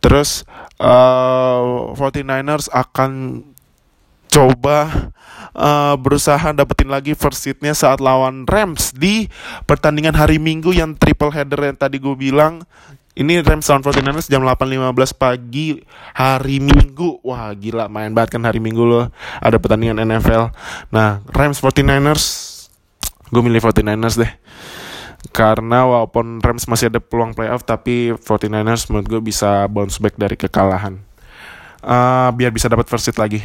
Terus 0.04 0.44
uh, 0.82 1.96
49ers 1.96 2.68
akan 2.70 3.44
coba 4.30 5.10
uh, 5.58 5.96
berusaha 5.98 6.54
dapetin 6.54 6.92
lagi 6.92 7.18
first 7.18 7.42
seatnya 7.42 7.74
saat 7.74 7.98
lawan 7.98 8.46
Rams 8.46 8.94
di 8.94 9.26
pertandingan 9.66 10.14
hari 10.14 10.38
Minggu 10.38 10.70
yang 10.70 10.94
triple 10.94 11.34
header 11.34 11.72
yang 11.72 11.78
tadi 11.78 11.98
gue 11.98 12.14
bilang. 12.14 12.62
Ini 13.20 13.44
Rams 13.44 13.68
lawan 13.68 13.84
49ers 13.84 14.32
jam 14.32 14.48
8.15 14.48 14.96
pagi 15.20 15.76
hari 16.16 16.64
Minggu. 16.64 17.20
Wah 17.20 17.52
gila 17.52 17.92
main 17.92 18.16
banget 18.16 18.40
kan 18.40 18.48
hari 18.48 18.64
Minggu 18.64 18.88
loh. 18.88 19.12
Ada 19.44 19.60
pertandingan 19.60 20.00
NFL 20.08 20.56
Nah 20.96 21.20
Rams 21.28 21.60
49ers 21.60 22.49
Gue 23.30 23.42
milih 23.46 23.62
49ers 23.62 24.18
deh. 24.20 24.32
Karena 25.36 25.84
walaupun 25.84 26.40
Rams 26.40 26.66
masih 26.66 26.88
ada 26.88 27.04
peluang 27.04 27.36
playoff 27.36 27.68
tapi 27.68 28.16
49ers 28.16 28.88
menurut 28.88 29.08
gue 29.08 29.22
bisa 29.22 29.68
bounce 29.68 30.00
back 30.00 30.16
dari 30.16 30.40
kekalahan. 30.40 31.02
Uh, 31.80 32.30
biar 32.36 32.52
bisa 32.52 32.68
dapat 32.68 32.88
first 32.88 33.08
seat 33.08 33.20
lagi. 33.20 33.44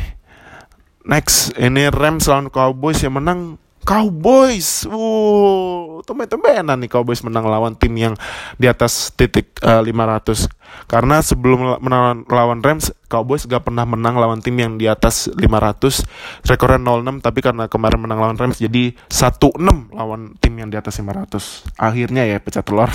Next 1.05 1.53
ini 1.61 1.93
Rams 1.93 2.31
lawan 2.31 2.49
Cowboys 2.49 3.03
yang 3.05 3.21
menang 3.21 3.61
Cowboys, 3.85 4.89
wow, 4.89 6.01
tumben-tumbenan 6.09 6.81
nih 6.81 6.89
Cowboys 6.89 7.21
menang 7.21 7.45
lawan 7.45 7.77
tim 7.77 7.93
yang 7.93 8.17
di 8.57 8.65
atas 8.65 9.13
titik 9.13 9.61
uh, 9.61 9.85
eh, 9.85 9.93
500. 9.93 10.49
Karena 10.89 11.21
sebelum 11.21 11.77
menang 11.85 12.25
lawan 12.25 12.65
Rams, 12.65 12.97
Cowboys 13.13 13.45
gak 13.45 13.69
pernah 13.69 13.85
menang 13.85 14.17
lawan 14.17 14.41
tim 14.41 14.57
yang 14.57 14.81
di 14.81 14.89
atas 14.89 15.29
500. 15.29 16.49
Rekornya 16.49 16.81
0-6, 16.81 17.21
tapi 17.21 17.45
karena 17.45 17.69
kemarin 17.69 18.01
menang 18.01 18.25
lawan 18.25 18.41
Rams, 18.41 18.57
jadi 18.57 18.97
1-6 19.13 19.61
lawan 19.93 20.33
tim 20.41 20.57
yang 20.57 20.73
di 20.73 20.81
atas 20.81 20.97
500. 21.05 21.77
Akhirnya 21.77 22.25
ya 22.25 22.41
pecah 22.41 22.65
telur. 22.65 22.89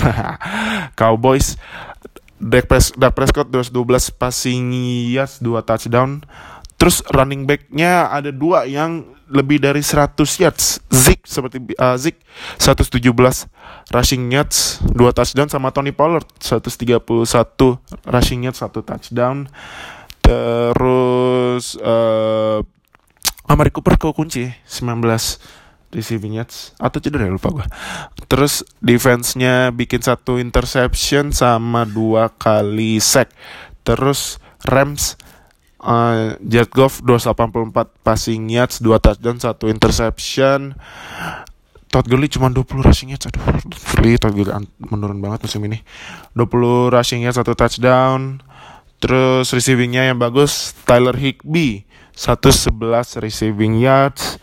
Cowboys, 1.00 1.54
Dak, 2.42 2.66
Pres 2.66 2.90
Prescott 2.96 3.46
212 3.46 4.10
passing 4.18 4.74
yards, 5.14 5.38
2 5.38 5.62
touchdown. 5.62 6.26
Terus 6.80 7.04
running 7.12 7.44
backnya 7.44 8.08
ada 8.08 8.32
dua 8.32 8.64
yang 8.64 9.04
lebih 9.30 9.62
dari 9.62 9.80
100 9.80 10.18
yards. 10.42 10.82
Zik 10.90 11.24
seperti 11.24 11.62
uh, 11.78 11.96
Zik 11.96 12.18
117 12.58 13.00
rushing 13.94 14.28
yards, 14.34 14.82
2 14.90 14.98
touchdown 15.16 15.48
sama 15.48 15.70
Tony 15.70 15.94
Pollard 15.94 16.26
131 16.42 17.00
rushing 18.10 18.44
yards, 18.44 18.60
1 18.60 18.82
touchdown. 18.82 19.46
Terus 20.20 21.78
uh, 21.80 22.60
Amari 23.50 23.70
Cooper 23.74 23.98
kau 23.98 24.14
kunci 24.14 24.46
19 24.46 25.02
receiving 25.90 26.38
yards 26.38 26.70
atau 26.78 27.02
cedera 27.02 27.26
ya 27.26 27.34
lupa 27.34 27.50
gue. 27.50 27.66
Terus 28.30 28.62
defense-nya 28.78 29.74
bikin 29.74 30.02
satu 30.02 30.38
interception 30.38 31.34
sama 31.34 31.82
dua 31.82 32.30
kali 32.30 33.02
sack. 33.02 33.34
Terus 33.82 34.38
Rams 34.62 35.18
Uh, 35.80 36.36
Jared 36.44 36.68
Goff 36.76 37.00
284 37.00 38.04
passing 38.04 38.52
yards, 38.52 38.84
2 38.84 39.00
touchdown, 39.00 39.40
1 39.40 39.72
interception. 39.72 40.76
Todd 41.90 42.06
Gurley 42.06 42.28
cuma 42.28 42.52
20 42.52 42.84
rushing 42.84 43.10
yards. 43.10 43.26
Aduh, 43.26 43.40
Gurley 43.96 44.20
Todd 44.20 44.36
Gurley 44.36 44.52
menurun 44.78 45.24
banget 45.24 45.48
musim 45.48 45.64
ini. 45.64 45.80
20 46.36 46.92
rushing 46.92 47.24
yards, 47.24 47.40
1 47.40 47.56
touchdown. 47.56 48.44
Terus 49.00 49.48
receivingnya 49.56 50.12
yang 50.12 50.20
bagus 50.20 50.76
Tyler 50.84 51.16
Higby 51.16 51.88
111 52.12 53.24
receiving 53.24 53.80
yards 53.80 54.36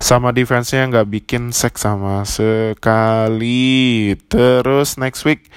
sama 0.00 0.32
defense-nya 0.32 0.88
nggak 0.88 1.12
bikin 1.12 1.52
sack 1.52 1.76
sama 1.76 2.24
sekali. 2.24 4.16
Terus 4.32 4.96
next 4.96 5.28
week 5.28 5.52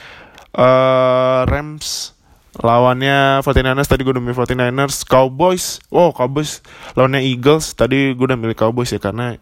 uh, 0.52 1.48
Rams 1.48 2.12
lawannya 2.60 3.40
49ers 3.40 3.88
tadi 3.88 4.04
gue 4.04 4.12
udah 4.12 4.24
milih 4.24 4.36
49ers 4.36 5.08
Cowboys 5.08 5.80
wow 5.88 6.12
Cowboys. 6.12 6.60
Lawannya 7.00 7.24
Eagles 7.24 7.72
tadi 7.72 8.12
gue 8.12 8.26
udah 8.28 8.36
milih 8.36 8.58
Cowboys 8.60 8.92
ya 8.92 9.00
karena 9.00 9.40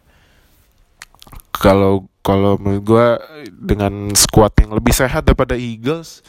kalau 1.49 2.05
kalau 2.21 2.61
menurut 2.61 2.83
gue 2.85 3.07
dengan 3.49 4.13
squad 4.13 4.53
yang 4.61 4.77
lebih 4.77 4.93
sehat 4.93 5.25
daripada 5.25 5.57
Eagles 5.57 6.21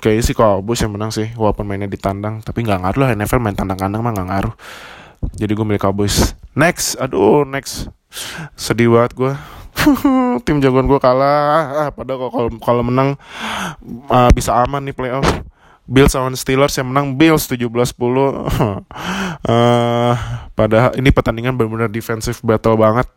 kayaknya 0.00 0.24
sih 0.24 0.34
Cowboys 0.34 0.80
yang 0.80 0.96
menang 0.96 1.12
sih 1.12 1.30
walaupun 1.36 1.68
mainnya 1.68 1.86
di 1.86 2.00
tandang 2.00 2.40
tapi 2.40 2.64
nggak 2.64 2.80
ngaruh 2.80 3.00
lah. 3.04 3.10
NFL 3.12 3.44
main 3.44 3.54
tandang 3.54 3.76
kandang 3.76 4.00
mah 4.00 4.16
nggak 4.16 4.28
ngaruh. 4.32 4.54
Jadi 5.36 5.52
gue 5.52 5.66
milih 5.68 5.82
Cowboys. 5.82 6.32
Next 6.56 6.96
aduh 6.96 7.44
next. 7.44 7.92
Sedih 8.56 8.90
banget 8.90 9.12
gue 9.14 9.32
tim 10.46 10.58
jagoan 10.60 10.86
gue 10.86 11.00
kalah. 11.00 11.88
Ah, 11.88 11.90
padahal 11.94 12.30
kalau 12.30 12.48
kalau 12.60 12.82
menang 12.84 13.16
uh, 14.10 14.30
bisa 14.34 14.54
aman 14.54 14.84
nih 14.84 14.94
playoff. 14.94 15.26
Bills 15.90 16.14
lawan 16.14 16.38
Steelers 16.38 16.78
yang 16.78 16.94
menang 16.94 17.18
Bills 17.18 17.50
17-10 17.50 17.66
uh, 17.66 18.78
padahal 20.58 20.94
ini 20.94 21.10
pertandingan 21.10 21.58
benar-benar 21.58 21.90
defensive 21.90 22.38
battle 22.46 22.78
banget. 22.78 23.10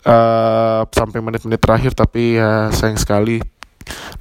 Uh, 0.00 0.88
sampai 0.88 1.20
menit-menit 1.20 1.60
terakhir 1.60 1.92
tapi 1.92 2.40
ya 2.40 2.72
sayang 2.72 2.96
sekali. 2.96 3.44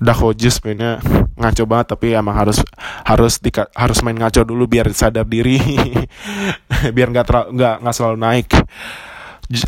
Dah 0.03 0.17
Hodges 0.17 0.59
mainnya 0.67 0.99
ngaco 1.39 1.63
banget 1.63 1.95
tapi 1.95 2.11
emang 2.11 2.35
harus 2.35 2.59
harus 3.07 3.39
di, 3.39 3.55
harus 3.55 4.03
main 4.03 4.19
ngaco 4.19 4.43
dulu 4.43 4.67
biar 4.67 4.91
sadar 4.91 5.23
diri. 5.23 5.55
Biar 6.97 7.07
nggak 7.13 7.55
nggak 7.55 7.75
nggak 7.85 7.95
selalu 7.95 8.17
naik 8.19 8.49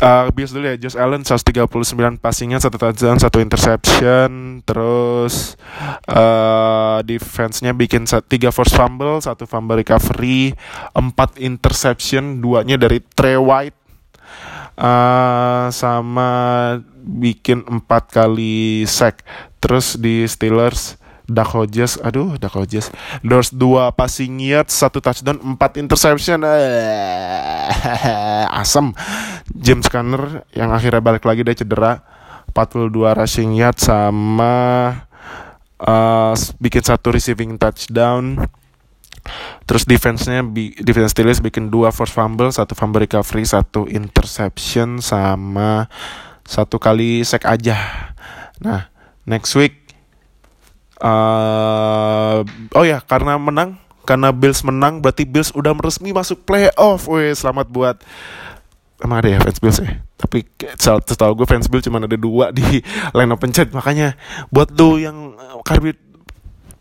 uh, 0.00 0.32
Bills 0.32 0.52
dulu 0.56 0.64
ya. 0.64 0.76
Josh 0.80 0.96
Allen 0.96 1.22
139 1.22 2.16
passingnya 2.16 2.58
satu 2.58 2.80
touchdown 2.80 3.20
satu 3.20 3.38
interception. 3.38 4.60
Terus 4.64 5.60
uh, 6.08 7.04
defense-nya 7.04 7.76
bikin 7.76 8.08
tiga 8.26 8.48
force 8.48 8.72
fumble 8.72 9.20
satu 9.20 9.44
fumble 9.44 9.78
recovery 9.80 10.56
empat 10.96 11.36
interception 11.36 12.40
duanya 12.40 12.80
dari 12.80 13.04
Trey 13.14 13.36
White. 13.36 13.76
Uh, 14.74 15.70
sama 15.70 16.30
bikin 17.04 17.62
empat 17.68 18.10
kali 18.10 18.88
sack. 18.88 19.22
Terus 19.62 20.00
di 20.00 20.26
Steelers 20.26 20.98
Dak 21.24 21.56
Hodges, 21.56 21.96
aduh 22.04 22.36
Dak 22.36 22.52
Hodges, 22.52 22.92
Doors 23.24 23.48
dua 23.48 23.88
passing 23.96 24.36
yards, 24.44 24.76
satu 24.76 25.00
touchdown, 25.00 25.40
empat 25.40 25.80
interception, 25.80 26.44
eh, 26.44 28.44
asem. 28.60 28.92
James 29.56 29.88
Conner 29.88 30.44
yang 30.52 30.76
akhirnya 30.76 31.00
balik 31.00 31.24
lagi 31.24 31.40
dari 31.40 31.56
cedera, 31.56 32.04
42 32.52 32.92
rushing 32.92 33.56
yards 33.56 33.88
sama 33.88 34.52
uh, 35.80 36.36
bikin 36.60 36.84
satu 36.84 37.12
receiving 37.12 37.56
touchdown. 37.56 38.44
Terus 39.64 39.88
defense-nya 39.88 40.44
defense 40.84 41.16
Steelers 41.16 41.40
bikin 41.40 41.72
dua 41.72 41.88
force 41.88 42.12
fumble, 42.12 42.52
satu 42.52 42.76
fumble 42.76 43.08
recovery, 43.08 43.48
satu 43.48 43.88
interception 43.88 45.00
sama 45.00 45.88
satu 46.44 46.76
kali 46.76 47.24
sack 47.24 47.48
aja. 47.48 47.80
Nah, 48.60 48.92
next 49.24 49.56
week 49.56 49.83
uh, 51.04 52.40
oh 52.72 52.84
ya 52.84 53.04
karena 53.04 53.36
menang 53.36 53.76
karena 54.04 54.32
Bills 54.32 54.60
menang 54.64 55.00
berarti 55.00 55.24
Bills 55.24 55.52
udah 55.52 55.72
resmi 55.76 56.12
masuk 56.12 56.44
playoff. 56.44 57.08
Wih, 57.08 57.32
selamat 57.32 57.66
buat 57.72 57.96
emang 59.00 59.20
ada 59.20 59.28
ya 59.32 59.38
fans 59.40 59.60
Bills 59.60 59.80
ya? 59.80 60.00
Tapi 60.16 60.44
setahu 60.80 61.32
gue 61.36 61.46
fans 61.48 61.68
Bills 61.68 61.84
cuma 61.84 62.00
ada 62.00 62.16
dua 62.16 62.52
di 62.52 62.84
line 63.16 63.32
up 63.32 63.40
pencet 63.40 63.72
makanya 63.72 64.16
buat 64.48 64.72
lo 64.72 64.96
yang 65.00 65.36
karbit 65.64 66.00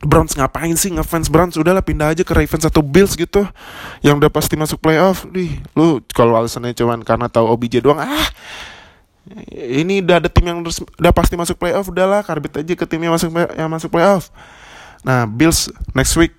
Browns 0.03 0.35
ngapain 0.35 0.75
sih 0.75 0.91
ngefans 0.91 1.31
Browns? 1.31 1.55
Udahlah 1.55 1.79
pindah 1.79 2.11
aja 2.11 2.27
ke 2.27 2.35
Ravens 2.35 2.67
atau 2.67 2.83
Bills 2.83 3.15
gitu. 3.15 3.47
Yang 4.03 4.15
udah 4.19 4.31
pasti 4.35 4.59
masuk 4.59 4.83
playoff. 4.83 5.23
Nih 5.31 5.63
lu 5.79 6.03
kalau 6.11 6.35
alasannya 6.35 6.75
cuman 6.75 7.07
karena 7.07 7.31
tahu 7.31 7.47
OBJ 7.47 7.79
doang 7.79 8.03
ah 8.03 8.27
ini 9.51 10.03
udah 10.03 10.19
ada 10.19 10.27
tim 10.27 10.43
yang 10.43 10.59
udah 10.59 11.13
pasti 11.15 11.39
masuk 11.39 11.55
playoff 11.55 11.87
udahlah 11.87 12.19
karbit 12.27 12.59
aja 12.59 12.73
ke 12.75 12.83
tim 12.83 12.99
yang 12.99 13.15
masuk 13.15 13.31
yang 13.55 13.71
masuk 13.71 13.87
playoff. 13.87 14.27
Nah 15.07 15.23
Bills 15.23 15.71
next 15.95 16.15
week. 16.19 16.35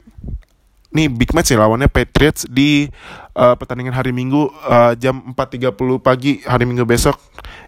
Nih 0.95 1.11
big 1.11 1.35
match 1.35 1.51
ya 1.51 1.59
lawannya 1.59 1.91
Patriots 1.91 2.47
di 2.47 2.87
uh, 3.35 3.59
pertandingan 3.59 3.91
hari 3.91 4.15
Minggu 4.15 4.47
uh, 4.63 4.95
jam 4.95 5.35
4.30 5.35 5.75
pagi 5.99 6.39
hari 6.47 6.71
Minggu 6.71 6.87
besok. 6.87 7.19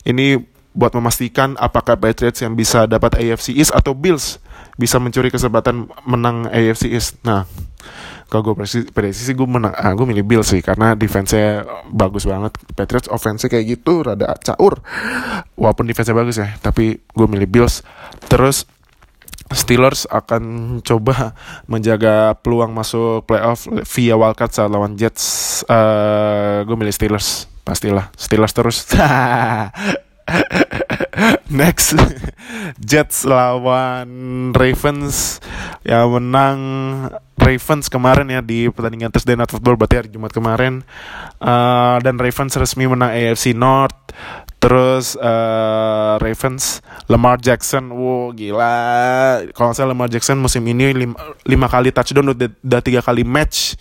Ini 0.07 0.39
buat 0.77 0.93
memastikan 0.93 1.57
apakah 1.57 1.97
Patriots 1.97 2.45
yang 2.45 2.53
bisa 2.53 2.85
dapat 2.85 3.17
AFC 3.17 3.57
East 3.57 3.73
atau 3.73 3.97
Bills 3.97 4.37
bisa 4.77 5.01
mencuri 5.01 5.33
kesempatan 5.33 5.89
menang 6.05 6.45
AFC 6.53 6.93
East. 6.93 7.17
Nah 7.25 7.49
kalau 8.29 8.53
gue 8.53 8.55
prediksi, 8.93 9.23
sih 9.23 9.35
gue 9.39 9.49
menang 9.49 9.73
ah, 9.73 9.95
gue 9.97 10.03
milih 10.03 10.27
Bill 10.27 10.43
sih 10.45 10.61
karena 10.61 10.93
defense-nya 10.93 11.65
bagus 11.89 12.29
banget. 12.29 12.53
Patriots 12.77 13.09
offense 13.09 13.49
kayak 13.49 13.65
gitu 13.65 14.05
rada 14.05 14.37
caur. 14.45 14.85
Walaupun 15.57 15.89
defense-nya 15.89 16.13
bagus 16.13 16.37
ya 16.37 16.53
tapi 16.61 17.01
gue 17.01 17.27
milih 17.27 17.49
Bills. 17.49 17.81
Terus 18.29 18.69
Steelers 19.47 20.11
akan 20.11 20.43
coba 20.83 21.33
menjaga 21.73 22.37
peluang 22.43 22.75
masuk 22.77 23.25
playoff 23.25 23.65
via 23.97 24.19
wildcard 24.19 24.53
saat 24.53 24.69
lawan 24.69 24.99
Jets. 25.01 25.65
Uh, 25.65 26.67
gue 26.69 26.77
milih 26.77 26.93
Steelers, 26.93 27.49
pastilah. 27.65 28.13
Steelers 28.19 28.53
terus. 28.53 28.77
Next. 31.61 31.95
Jets 32.83 33.25
lawan 33.25 34.09
Ravens. 34.53 35.39
Yang 35.87 36.09
menang 36.19 36.59
Ravens 37.37 37.87
kemarin 37.87 38.27
ya 38.27 38.43
di 38.43 38.67
pertandingan 38.67 39.15
Thursday 39.15 39.39
Night 39.39 39.55
Football 39.55 39.79
berarti 39.79 39.97
hari 40.03 40.09
Jumat 40.11 40.35
kemarin. 40.35 40.83
Uh, 41.39 42.01
dan 42.03 42.19
Ravens 42.19 42.59
resmi 42.59 42.91
menang 42.91 43.15
AFC 43.15 43.55
North 43.55 43.95
terus 44.67 45.15
uh, 45.23 46.19
Ravens 46.19 46.83
Lamar 47.07 47.39
Jackson 47.39 47.87
wow 47.95 48.35
gila. 48.35 48.75
Kalau 49.55 49.71
saya 49.71 49.87
Lamar 49.87 50.11
Jackson 50.11 50.43
musim 50.43 50.67
ini 50.67 50.91
lima, 51.47 51.71
kali 51.71 51.95
touchdown 51.95 52.35
udah, 52.35 52.83
tiga 52.83 52.99
kali 52.99 53.23
match. 53.23 53.79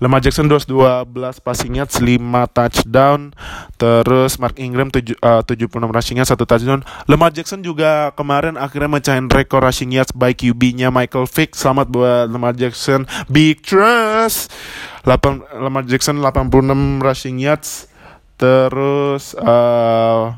Lamar 0.00 0.24
Jackson 0.24 0.48
212 0.48 1.04
passing 1.44 1.76
yards 1.76 2.00
5 2.00 2.16
touchdown. 2.48 3.36
Terus 3.76 4.40
Mark 4.40 4.56
Ingram 4.56 4.88
7, 4.88 5.20
uh, 5.20 5.44
76 5.44 5.68
rushing 5.92 6.16
yards 6.16 6.32
1 6.32 6.48
touchdown. 6.48 6.80
Lamar 7.04 7.36
Jackson 7.36 7.60
juga 7.60 8.16
kemarin 8.16 8.56
akhirnya 8.56 8.88
mecahin 8.88 9.28
rekor 9.28 9.60
rushing 9.60 9.92
yards 9.92 10.16
by 10.16 10.32
QB-nya 10.32 10.88
Michael 10.88 11.28
Vick. 11.28 11.52
Selamat 11.52 11.92
buat 11.92 12.32
Lamar 12.32 12.56
Jackson. 12.56 13.04
Big 13.28 13.60
trust! 13.60 14.48
8, 15.04 15.60
Lamar 15.60 15.84
Jackson 15.84 16.24
86 16.24 17.04
rushing 17.04 17.36
yards 17.36 17.91
Terus 18.42 19.38
uh, 19.38 20.34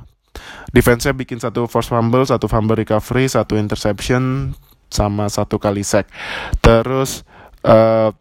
defense-nya 0.77 1.17
bikin 1.17 1.41
satu 1.41 1.65
force 1.65 1.89
fumble, 1.89 2.29
satu 2.29 2.53
fumble 2.53 2.77
recovery, 2.77 3.33
satu 3.33 3.57
interception, 3.57 4.53
sama 4.93 5.33
satu 5.33 5.57
kali 5.57 5.81
sack. 5.81 6.13
Terus 6.61 7.25
uh, 7.65 8.13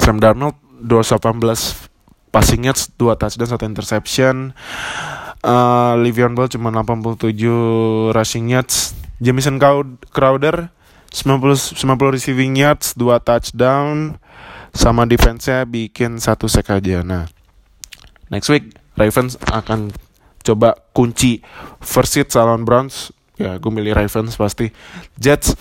Sam 0.00 0.16
Darnold 0.16 0.56
218 0.80 2.32
passing 2.32 2.64
yards, 2.64 2.88
2 2.96 3.20
touchdown, 3.20 3.48
satu 3.52 3.68
interception. 3.68 4.56
Uh, 5.44 6.00
Livion 6.00 6.32
Bell 6.32 6.48
cuma 6.48 6.72
87 6.72 8.16
rushing 8.16 8.48
yards. 8.48 8.96
Jamison 9.20 9.60
Crowder 10.08 10.72
90 11.12 11.76
90 11.76 12.16
receiving 12.16 12.56
yards, 12.56 12.96
2 12.96 13.20
touchdown 13.20 14.16
sama 14.72 15.04
defense-nya 15.04 15.68
bikin 15.68 16.16
satu 16.16 16.48
sack 16.48 16.72
aja. 16.72 17.04
Nah, 17.04 17.28
next 18.32 18.48
week 18.48 18.72
Ravens 19.02 19.34
akan 19.50 19.90
coba 20.42 20.78
kunci 20.94 21.42
first 21.82 22.14
seed 22.14 22.30
lawan 22.34 22.62
Browns. 22.62 23.10
Ya 23.38 23.58
gue 23.58 23.72
milih 23.72 23.98
Ravens 23.98 24.38
pasti. 24.38 24.70
Jets 25.18 25.58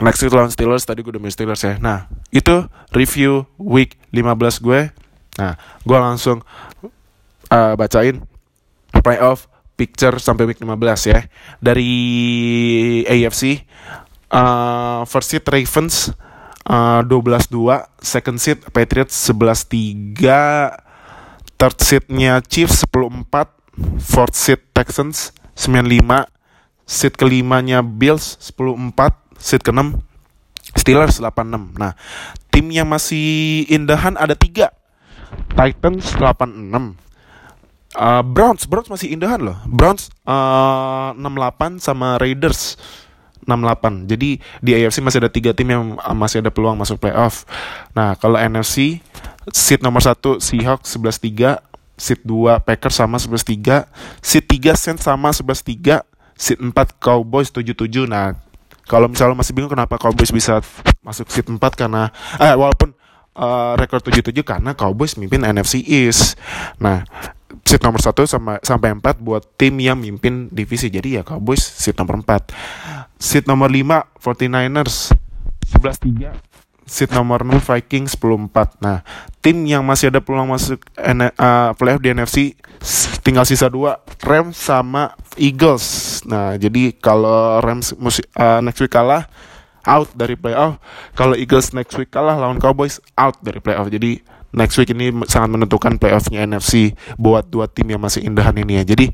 next 0.00 0.24
seed 0.24 0.32
lawan 0.32 0.48
Steelers. 0.48 0.88
Tadi 0.88 1.04
gue 1.04 1.12
udah 1.12 1.20
milih 1.20 1.34
Steelers 1.34 1.60
ya. 1.60 1.76
Nah 1.76 2.08
itu 2.32 2.64
review 2.96 3.44
week 3.60 4.00
15 4.14 4.64
gue. 4.64 4.80
Nah 5.36 5.56
gue 5.84 5.98
langsung 5.98 6.40
uh, 7.52 7.74
bacain 7.76 8.24
playoff 9.04 9.48
picture 9.76 10.16
sampai 10.16 10.48
week 10.48 10.60
15 10.60 11.12
ya. 11.12 11.20
Dari 11.60 11.92
AFC 13.04 13.64
uh, 14.32 15.04
first 15.04 15.28
seed 15.32 15.44
Ravens 15.44 16.12
uh, 16.68 17.00
12-2 17.04 17.52
second 18.00 18.38
seed 18.40 18.58
Patriots 18.70 19.16
11-3 19.28 20.81
Third 21.62 21.78
seatnya 21.78 22.42
Chiefs 22.42 22.82
10-4 22.90 23.30
Fourth 24.02 24.34
seat 24.34 24.74
Texans 24.74 25.30
9-5 25.54 26.26
Seat 26.82 27.14
kelimanya 27.14 27.86
Bills 27.86 28.34
10-4 28.50 28.90
Seat 29.38 29.62
ke-6 29.62 30.02
Steelers 30.74 31.22
86. 31.22 31.78
Nah, 31.78 31.94
tim 32.50 32.66
yang 32.72 32.90
masih 32.90 33.62
indahan 33.70 34.18
ada 34.18 34.34
tiga. 34.34 34.74
Titans 35.54 36.18
86. 36.18 36.98
Uh, 37.92 38.24
Browns, 38.26 38.66
Browns 38.66 38.88
masih 38.90 39.14
indahan 39.14 39.38
loh. 39.38 39.58
Browns 39.68 40.10
uh, 40.26 41.14
68 41.14 41.78
sama 41.78 42.18
Raiders 42.18 42.80
68. 43.46 44.06
Jadi 44.06 44.38
di 44.62 44.70
AFC 44.74 45.02
masih 45.02 45.18
ada 45.22 45.30
tiga 45.30 45.50
tim 45.52 45.68
yang 45.70 45.98
masih 46.14 46.42
ada 46.42 46.50
peluang 46.50 46.78
masuk 46.78 47.02
playoff. 47.02 47.42
Nah, 47.94 48.14
kalau 48.18 48.38
NFC 48.38 49.02
seat 49.50 49.82
nomor 49.82 50.02
1 50.02 50.38
Seahawks 50.38 50.94
11-3, 50.94 51.58
seat 51.98 52.20
2 52.22 52.62
Packers 52.62 52.94
sama 52.94 53.18
11-3, 53.18 53.90
seat 54.22 54.44
3 54.46 54.78
Saints 54.78 55.02
sama 55.02 55.34
11-3, 55.34 56.06
seat 56.38 56.58
4 56.58 56.70
Cowboys 57.02 57.50
7-7. 57.50 58.06
Nah, 58.06 58.38
kalau 58.86 59.10
misalnya 59.10 59.38
masih 59.38 59.54
bingung 59.54 59.70
kenapa 59.70 59.98
Cowboys 59.98 60.30
bisa 60.30 60.62
masuk 61.02 61.26
seat 61.30 61.46
4 61.46 61.58
karena 61.74 62.10
eh 62.38 62.54
walaupun 62.54 62.94
uh, 63.36 63.74
rekor 63.78 64.02
7-7 64.02 64.42
karena 64.42 64.74
Cowboys 64.74 65.18
mimpin 65.18 65.42
NFC 65.42 65.82
East. 65.82 66.38
Nah, 66.78 67.06
seat 67.62 67.80
nomor 67.80 68.02
1 68.02 68.12
sama 68.26 68.58
sampai 68.60 68.92
4 68.94 69.22
buat 69.22 69.42
tim 69.56 69.78
yang 69.78 69.96
mimpin 69.98 70.50
divisi. 70.52 70.92
Jadi 70.92 71.18
ya 71.18 71.22
Cowboys 71.22 71.62
seat 71.62 71.96
nomor 71.96 72.20
4. 72.20 72.52
Seat 73.16 73.44
nomor 73.46 73.70
5 73.70 74.18
49ers 74.18 75.14
11-3. 75.78 76.34
Seat 76.82 77.10
nomor 77.14 77.46
6 77.46 77.62
Vikings 77.62 78.18
10-4. 78.18 78.82
Nah, 78.82 79.00
tim 79.40 79.56
yang 79.64 79.86
masih 79.86 80.10
ada 80.12 80.20
peluang 80.20 80.50
masuk 80.50 80.82
uh, 80.98 81.70
playoff 81.78 82.02
di 82.02 82.10
NFC 82.12 82.58
tinggal 83.22 83.46
sisa 83.46 83.70
dua 83.70 84.02
Rams 84.20 84.58
sama 84.58 85.14
Eagles. 85.38 86.20
Nah, 86.26 86.58
jadi 86.58 86.90
kalau 86.98 87.62
Rams 87.62 87.94
uh, 87.94 88.60
next 88.60 88.82
week 88.82 88.92
kalah 88.92 89.30
out 89.86 90.10
dari 90.14 90.34
playoff, 90.34 90.78
kalau 91.14 91.38
Eagles 91.38 91.70
next 91.74 91.94
week 91.98 92.10
kalah 92.10 92.34
lawan 92.38 92.58
Cowboys 92.58 92.98
out 93.14 93.38
dari 93.40 93.62
playoff. 93.62 93.88
Jadi 93.88 94.22
next 94.52 94.76
week 94.78 94.92
ini 94.92 95.10
sangat 95.26 95.50
menentukan 95.52 95.96
playoffnya 95.96 96.44
NFC 96.44 96.92
buat 97.16 97.48
dua 97.48 97.66
tim 97.68 97.88
yang 97.88 98.00
masih 98.00 98.24
indahan 98.24 98.54
ini 98.56 98.80
ya. 98.80 98.84
Jadi 98.94 99.10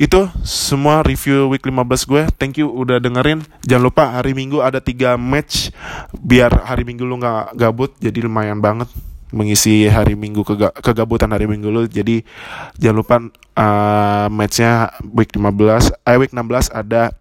itu 0.00 0.20
semua 0.48 1.04
review 1.04 1.52
week 1.52 1.60
15 1.64 2.08
gue. 2.08 2.22
Thank 2.40 2.56
you 2.60 2.72
udah 2.72 2.96
dengerin. 2.98 3.44
Jangan 3.68 3.84
lupa 3.84 4.04
hari 4.08 4.32
Minggu 4.32 4.64
ada 4.64 4.80
tiga 4.80 5.20
match 5.20 5.68
biar 6.16 6.64
hari 6.64 6.88
Minggu 6.88 7.04
lu 7.04 7.20
nggak 7.20 7.52
gabut. 7.52 7.92
Jadi 8.00 8.24
lumayan 8.24 8.64
banget 8.64 8.88
mengisi 9.30 9.86
hari 9.86 10.16
Minggu 10.16 10.42
kega 10.42 10.72
kegabutan 10.72 11.28
hari 11.30 11.44
Minggu 11.44 11.68
lu. 11.68 11.84
Jadi 11.84 12.24
jangan 12.80 12.96
lupa 12.96 13.16
uh, 13.60 14.26
matchnya 14.32 14.88
week 15.12 15.36
15, 15.36 15.92
eh 16.08 16.16
week 16.16 16.32
16 16.32 16.72
ada 16.72 17.12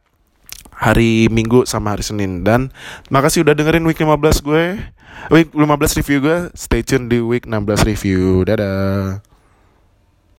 hari 0.72 1.28
Minggu 1.28 1.68
sama 1.68 1.92
hari 1.92 2.08
Senin 2.08 2.48
dan 2.48 2.72
makasih 3.12 3.44
udah 3.44 3.52
dengerin 3.52 3.84
week 3.84 4.00
15 4.00 4.40
gue 4.40 4.80
week 5.28 5.52
15 5.52 6.00
review 6.00 6.20
gue 6.24 6.38
stay 6.56 6.82
tune 6.82 7.12
di 7.12 7.20
week 7.20 7.44
16 7.44 7.84
review. 7.84 8.48
Dadah 8.48 9.20